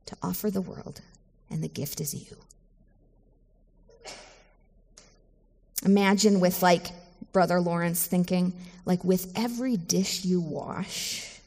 to 0.08 0.18
offer 0.24 0.50
the 0.50 0.62
world, 0.62 1.02
and 1.50 1.64
the 1.64 1.68
gift 1.68 2.02
is 2.02 2.14
you. 2.14 2.36
Imagine 5.86 6.40
with 6.40 6.62
like 6.62 6.88
Brother 7.32 7.60
Lawrence 7.60 8.06
thinking, 8.06 8.54
like 8.86 9.04
with 9.04 9.32
every 9.36 9.78
dish 9.78 10.26
you 10.26 10.42
wash, 10.42 11.39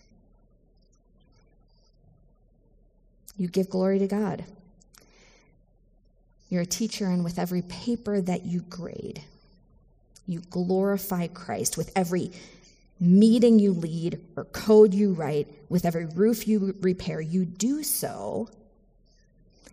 You 3.36 3.48
give 3.48 3.70
glory 3.70 3.98
to 3.98 4.06
God. 4.06 4.44
You're 6.48 6.62
a 6.62 6.66
teacher, 6.66 7.06
and 7.06 7.24
with 7.24 7.38
every 7.38 7.62
paper 7.62 8.20
that 8.20 8.44
you 8.44 8.60
grade, 8.60 9.22
you 10.26 10.40
glorify 10.50 11.28
Christ. 11.28 11.76
With 11.76 11.90
every 11.96 12.30
meeting 13.00 13.58
you 13.58 13.72
lead 13.72 14.20
or 14.36 14.44
code 14.44 14.94
you 14.94 15.12
write, 15.12 15.48
with 15.68 15.84
every 15.84 16.06
roof 16.06 16.46
you 16.46 16.76
repair, 16.80 17.20
you 17.20 17.44
do 17.44 17.82
so 17.82 18.48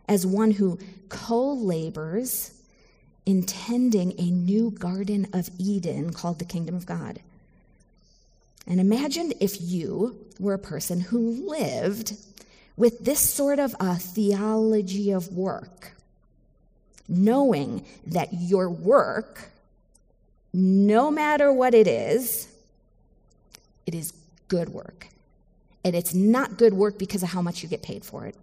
as 0.07 0.25
one 0.25 0.51
who 0.51 0.79
co 1.09 1.53
labors 1.53 2.51
intending 3.25 4.13
a 4.17 4.31
new 4.31 4.71
Garden 4.71 5.27
of 5.33 5.49
Eden 5.59 6.11
called 6.11 6.39
the 6.39 6.45
Kingdom 6.45 6.75
of 6.75 6.85
God. 6.85 7.19
And 8.65 8.79
imagine 8.79 9.33
if 9.39 9.61
you 9.61 10.17
were 10.39 10.53
a 10.53 10.59
person 10.59 10.99
who 10.99 11.47
lived 11.49 12.13
with 12.79 13.03
this 13.03 13.19
sort 13.19 13.59
of 13.59 13.75
a 13.81 13.95
theology 13.95 15.11
of 15.11 15.33
work, 15.33 15.91
knowing 17.09 17.85
that 18.07 18.29
your 18.31 18.69
work, 18.69 19.49
no 20.53 21.11
matter 21.11 21.51
what 21.51 21.73
it 21.73 21.87
is, 21.87 22.47
it 23.85 23.93
is 23.93 24.13
good 24.47 24.69
work. 24.69 25.07
And 25.83 25.93
it's 25.93 26.13
not 26.13 26.57
good 26.57 26.73
work 26.73 26.97
because 26.97 27.21
of 27.21 27.27
how 27.27 27.41
much 27.41 27.61
you 27.61 27.67
get 27.67 27.83
paid 27.83 28.05
for 28.05 28.25
it 28.25 28.35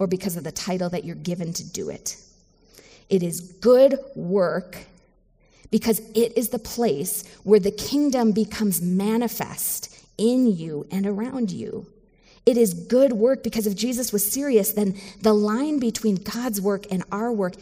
or 0.00 0.08
because 0.08 0.36
of 0.36 0.42
the 0.42 0.52
title 0.52 0.90
that 0.90 1.04
you're 1.04 1.14
given 1.14 1.52
to 1.52 1.64
do 1.64 1.90
it. 1.90 2.16
It 3.08 3.22
is 3.22 3.40
good 3.40 4.00
work 4.16 4.76
because 5.70 6.00
it 6.16 6.36
is 6.36 6.48
the 6.48 6.58
place 6.58 7.22
where 7.44 7.60
the 7.60 7.70
kingdom 7.70 8.32
becomes 8.32 8.82
manifest 8.82 9.96
in 10.18 10.48
you 10.48 10.88
and 10.90 11.06
around 11.06 11.52
you. 11.52 11.86
It 12.46 12.56
is 12.56 12.74
good 12.74 13.12
work 13.12 13.42
because 13.42 13.66
if 13.66 13.76
Jesus 13.76 14.12
was 14.12 14.30
serious, 14.30 14.72
then 14.72 14.96
the 15.20 15.32
line 15.32 15.78
between 15.78 16.16
God's 16.16 16.60
work 16.60 16.86
and 16.90 17.04
our 17.12 17.32
work, 17.32 17.54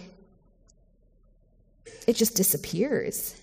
it 2.07 2.15
just 2.15 2.37
disappears. 2.37 3.35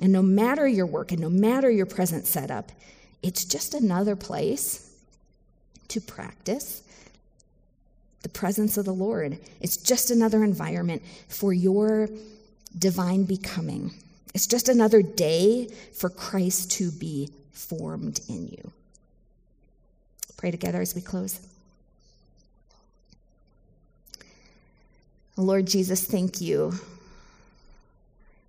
And 0.00 0.12
no 0.12 0.22
matter 0.22 0.66
your 0.66 0.86
work 0.86 1.12
and 1.12 1.20
no 1.20 1.30
matter 1.30 1.70
your 1.70 1.86
present 1.86 2.26
setup, 2.26 2.72
it's 3.22 3.44
just 3.44 3.74
another 3.74 4.16
place 4.16 4.90
to 5.88 6.00
practice 6.00 6.82
the 8.22 8.28
presence 8.28 8.76
of 8.76 8.84
the 8.84 8.94
Lord. 8.94 9.38
It's 9.60 9.76
just 9.76 10.10
another 10.10 10.42
environment 10.44 11.02
for 11.28 11.52
your 11.52 12.08
divine 12.78 13.24
becoming. 13.24 13.92
It's 14.34 14.46
just 14.46 14.68
another 14.68 15.02
day 15.02 15.68
for 15.92 16.08
Christ 16.08 16.72
to 16.72 16.90
be 16.90 17.30
formed 17.52 18.20
in 18.28 18.48
you 18.48 18.72
pray 20.42 20.50
together 20.50 20.80
as 20.80 20.92
we 20.92 21.00
close. 21.00 21.38
Lord 25.36 25.68
Jesus, 25.68 26.04
thank 26.04 26.40
you 26.40 26.72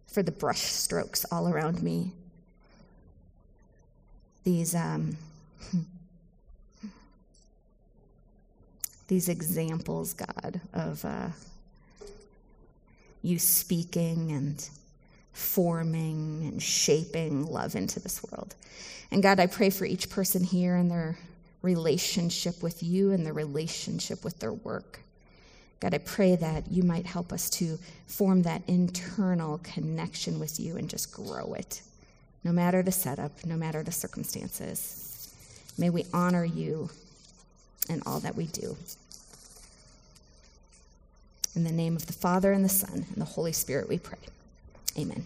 for 0.07 0.23
the 0.23 0.31
brush 0.31 0.63
strokes 0.63 1.23
all 1.31 1.47
around 1.47 1.83
me. 1.83 2.11
These, 4.43 4.73
um, 4.73 5.17
these 9.07 9.29
examples, 9.29 10.15
God, 10.15 10.61
of 10.73 11.05
uh, 11.05 11.27
you 13.21 13.37
speaking 13.37 14.31
and 14.31 14.67
forming 15.31 16.41
and 16.47 16.59
shaping 16.59 17.45
love 17.45 17.75
into 17.75 17.99
this 17.99 18.23
world. 18.23 18.55
And 19.11 19.21
God, 19.21 19.39
I 19.39 19.45
pray 19.45 19.69
for 19.69 19.85
each 19.85 20.09
person 20.09 20.43
here 20.43 20.75
and 20.75 20.89
their 20.89 21.19
relationship 21.63 22.61
with 22.61 22.83
you 22.83 23.11
and 23.11 23.25
the 23.25 23.33
relationship 23.33 24.23
with 24.23 24.37
their 24.39 24.53
work. 24.53 24.99
God, 25.79 25.93
I 25.93 25.97
pray 25.97 26.35
that 26.35 26.71
you 26.71 26.83
might 26.83 27.05
help 27.05 27.33
us 27.33 27.49
to 27.51 27.79
form 28.05 28.43
that 28.43 28.61
internal 28.67 29.59
connection 29.63 30.39
with 30.39 30.59
you 30.59 30.77
and 30.77 30.89
just 30.89 31.11
grow 31.11 31.53
it, 31.55 31.81
no 32.43 32.51
matter 32.51 32.83
the 32.83 32.91
setup, 32.91 33.31
no 33.45 33.57
matter 33.57 33.81
the 33.81 33.91
circumstances. 33.91 35.33
May 35.77 35.89
we 35.89 36.05
honor 36.13 36.45
you 36.45 36.89
in 37.89 38.01
all 38.05 38.19
that 38.19 38.35
we 38.35 38.45
do. 38.45 38.77
In 41.55 41.63
the 41.63 41.71
name 41.71 41.95
of 41.95 42.07
the 42.07 42.13
Father, 42.13 42.51
and 42.51 42.63
the 42.63 42.69
Son, 42.69 43.05
and 43.09 43.17
the 43.17 43.25
Holy 43.25 43.51
Spirit, 43.51 43.89
we 43.89 43.99
pray. 43.99 44.19
Amen. 44.97 45.25